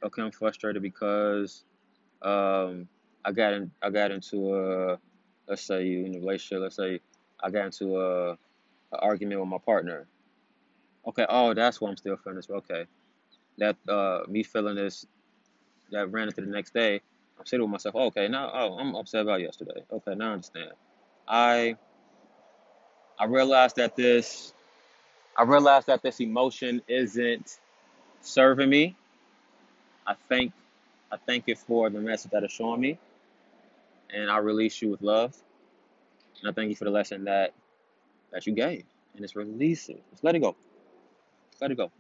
okay, 0.04 0.22
I'm 0.22 0.32
frustrated 0.32 0.82
because 0.82 1.64
um, 2.22 2.88
I 3.26 3.32
got 3.32 3.54
in, 3.54 3.72
I 3.82 3.90
got 3.90 4.12
into 4.12 4.56
a 4.56 5.00
let's 5.52 5.64
say 5.64 5.86
you 5.86 6.06
in 6.08 6.16
a 6.16 6.20
relationship, 6.20 6.64
let's 6.64 6.78
say 6.78 7.02
I 7.44 7.52
got 7.52 7.68
into 7.68 8.00
a, 8.00 8.32
a 8.34 9.00
argument 9.00 9.42
with 9.42 9.50
my 9.50 9.60
partner. 9.60 10.08
Okay, 11.08 11.28
oh 11.30 11.54
that's 11.54 11.82
why 11.82 11.90
I'm 11.90 11.98
still 11.98 12.18
feeling 12.18 12.38
this. 12.38 12.50
Okay, 12.50 12.88
that 13.60 13.78
uh, 13.90 14.22
me 14.30 14.44
feeling 14.44 14.78
this 14.78 15.06
that 15.92 16.12
ran 16.12 16.30
into 16.30 16.42
the 16.42 16.48
next 16.48 16.74
day. 16.74 17.02
I'm 17.40 17.46
sitting 17.46 17.64
with 17.64 17.72
myself. 17.72 17.96
Okay, 17.96 18.30
now 18.30 18.52
oh 18.54 18.80
I'm 18.80 18.96
upset 18.96 19.24
about 19.24 19.42
yesterday. 19.42 19.84
Okay, 19.92 20.16
now 20.16 20.32
I 20.32 20.34
understand. 20.34 20.72
I 21.28 21.78
I 23.20 23.26
realized 23.26 23.78
that 23.78 23.96
this 23.96 24.54
I 25.38 25.44
realized 25.44 25.88
that 25.88 26.04
this 26.04 26.22
emotion 26.22 26.82
isn't 26.90 27.60
serving 28.22 28.70
me 28.70 28.96
I 30.08 30.16
thank 30.30 30.54
I 31.12 31.18
thank 31.18 31.48
you 31.48 31.56
for 31.56 31.90
the 31.90 32.00
message 32.00 32.32
that 32.32 32.44
it's 32.44 32.54
showing 32.54 32.82
me, 32.82 33.00
and 34.14 34.30
I 34.30 34.38
release 34.38 34.82
you 34.82 34.90
with 34.90 35.02
love. 35.02 35.36
And 36.42 36.50
I 36.50 36.54
thank 36.54 36.70
you 36.70 36.76
for 36.76 36.86
the 36.86 36.92
lesson 36.92 37.26
that 37.26 37.54
that 38.32 38.48
you 38.48 38.54
gave, 38.54 38.84
and 39.16 39.24
it's 39.24 39.36
release 39.36 39.90
it. 39.90 40.02
Just 40.12 40.24
let 40.24 40.36
it 40.36 40.40
go. 40.40 40.56
Let 41.60 41.72
it 41.72 41.78
go. 41.78 41.92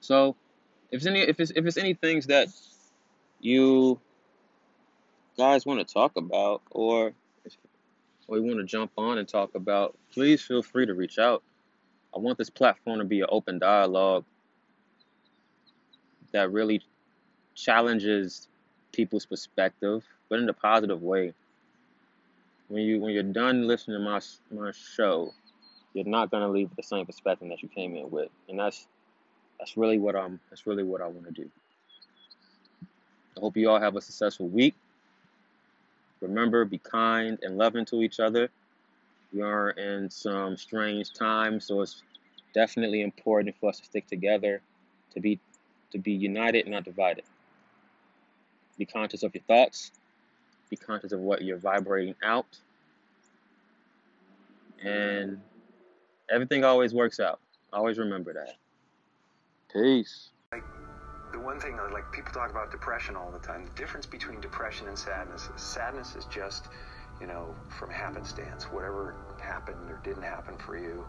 So, 0.00 0.36
if 0.90 0.98
it's 0.98 1.06
any 1.06 1.20
if 1.20 1.40
it's 1.40 1.52
if 1.54 1.64
it's 1.64 1.76
any 1.76 1.94
things 1.94 2.26
that 2.26 2.48
you 3.40 4.00
guys 5.36 5.64
want 5.64 5.86
to 5.86 5.92
talk 5.92 6.16
about, 6.16 6.62
or 6.70 7.12
or 8.28 8.36
you 8.38 8.42
want 8.44 8.58
to 8.58 8.64
jump 8.64 8.90
on 8.96 9.18
and 9.18 9.28
talk 9.28 9.54
about, 9.54 9.96
please 10.12 10.42
feel 10.42 10.62
free 10.62 10.86
to 10.86 10.94
reach 10.94 11.18
out. 11.18 11.42
I 12.14 12.18
want 12.18 12.38
this 12.38 12.50
platform 12.50 12.98
to 12.98 13.04
be 13.04 13.20
an 13.20 13.26
open 13.30 13.58
dialogue 13.58 14.24
that 16.32 16.52
really 16.52 16.82
challenges 17.54 18.48
people's 18.92 19.26
perspective, 19.26 20.04
but 20.32 20.40
in 20.40 20.48
a 20.48 20.54
positive 20.54 21.02
way. 21.02 21.34
When 22.68 22.82
you 22.84 23.00
when 23.00 23.12
you're 23.12 23.22
done 23.22 23.66
listening 23.66 23.98
to 23.98 24.02
my 24.02 24.18
my 24.50 24.72
show, 24.72 25.30
you're 25.92 26.06
not 26.06 26.30
gonna 26.30 26.48
leave 26.48 26.70
with 26.70 26.76
the 26.78 26.82
same 26.82 27.04
perspective 27.04 27.50
that 27.50 27.62
you 27.62 27.68
came 27.68 27.94
in 27.96 28.10
with, 28.10 28.30
and 28.48 28.58
that's 28.58 28.86
that's 29.58 29.76
really 29.76 29.98
what 29.98 30.16
I'm 30.16 30.40
that's 30.48 30.66
really 30.66 30.84
what 30.84 31.02
I 31.02 31.06
want 31.06 31.26
to 31.26 31.32
do. 31.32 31.50
I 33.36 33.40
hope 33.40 33.58
you 33.58 33.68
all 33.68 33.78
have 33.78 33.94
a 33.94 34.00
successful 34.00 34.48
week. 34.48 34.74
Remember, 36.22 36.64
be 36.64 36.78
kind 36.78 37.38
and 37.42 37.58
loving 37.58 37.84
to 37.84 38.00
each 38.00 38.18
other. 38.18 38.48
We 39.34 39.42
are 39.42 39.72
in 39.72 40.08
some 40.08 40.56
strange 40.56 41.12
times, 41.12 41.66
so 41.66 41.82
it's 41.82 42.02
definitely 42.54 43.02
important 43.02 43.54
for 43.60 43.68
us 43.68 43.80
to 43.80 43.84
stick 43.84 44.06
together, 44.06 44.62
to 45.12 45.20
be 45.20 45.38
to 45.90 45.98
be 45.98 46.12
united, 46.12 46.66
not 46.68 46.84
divided. 46.84 47.24
Be 48.78 48.86
conscious 48.86 49.22
of 49.24 49.34
your 49.34 49.42
thoughts. 49.42 49.92
Be 50.72 50.76
conscious 50.78 51.12
of 51.12 51.20
what 51.20 51.42
you're 51.42 51.58
vibrating 51.58 52.14
out. 52.24 52.46
And 54.82 55.38
everything 56.30 56.64
always 56.64 56.94
works 56.94 57.20
out. 57.20 57.40
Always 57.74 57.98
remember 57.98 58.32
that. 58.32 58.54
Peace. 59.70 60.30
Like 60.50 60.64
the 61.30 61.40
one 61.40 61.60
thing, 61.60 61.78
uh, 61.78 61.92
like 61.92 62.10
people 62.10 62.32
talk 62.32 62.50
about 62.50 62.70
depression 62.70 63.16
all 63.16 63.30
the 63.30 63.38
time. 63.46 63.66
The 63.66 63.70
difference 63.72 64.06
between 64.06 64.40
depression 64.40 64.88
and 64.88 64.98
sadness 64.98 65.50
is 65.54 65.60
sadness 65.60 66.16
is 66.16 66.24
just, 66.32 66.68
you 67.20 67.26
know, 67.26 67.54
from 67.78 67.90
happenstance. 67.90 68.64
Whatever 68.64 69.16
happened 69.42 69.90
or 69.90 70.00
didn't 70.02 70.22
happen 70.22 70.56
for 70.56 70.78
you, 70.78 71.04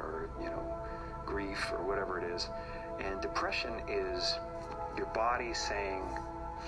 or 0.00 0.30
you 0.40 0.46
know, 0.46 0.78
grief 1.26 1.70
or 1.72 1.86
whatever 1.86 2.18
it 2.18 2.34
is. 2.34 2.48
And 3.00 3.20
depression 3.20 3.74
is 3.86 4.38
your 4.96 5.08
body 5.14 5.52
saying, 5.52 6.04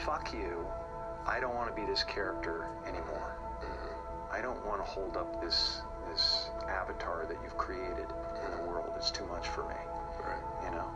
fuck 0.05 0.35
you, 0.35 0.67
I 1.27 1.41
don't 1.41 1.55
want 1.55 1.69
to 1.69 1.75
be 1.75 1.87
this 1.87 2.05
character 2.05 2.69
anymore. 2.87 3.37
Mm-hmm. 3.61 4.33
I 4.33 4.41
don't 4.41 4.65
want 4.65 4.85
to 4.85 4.89
hold 4.89 5.17
up 5.17 5.43
this 5.43 5.81
this 6.09 6.51
avatar 6.69 7.27
that 7.27 7.37
you've 7.43 7.59
created 7.59 8.07
in 8.45 8.51
the 8.57 8.63
world. 8.69 8.93
It's 8.97 9.11
too 9.11 9.27
much 9.27 9.49
for 9.49 9.65
me. 9.65 9.75
Right. 10.21 10.43
You 10.65 10.71
know? 10.71 10.91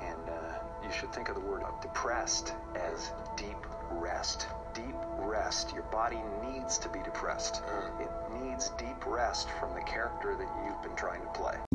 And 0.00 0.30
uh, 0.30 0.58
you 0.82 0.90
should 0.90 1.12
think 1.12 1.28
of 1.28 1.34
the 1.34 1.40
word 1.40 1.62
uh, 1.62 1.70
depressed 1.82 2.54
as 2.74 3.12
deep 3.36 3.58
rest. 3.90 4.46
Deep 4.74 4.96
rest. 5.18 5.72
Your 5.74 5.84
body 5.84 6.20
needs 6.42 6.78
to 6.78 6.88
be 6.88 7.00
depressed. 7.00 7.62
Mm. 7.64 8.00
It 8.00 8.44
needs 8.44 8.70
deep 8.70 9.06
rest 9.06 9.48
from 9.60 9.74
the 9.74 9.82
character 9.82 10.36
that 10.36 10.48
you've 10.64 10.82
been 10.82 10.96
trying 10.96 11.20
to 11.20 11.28
play. 11.28 11.65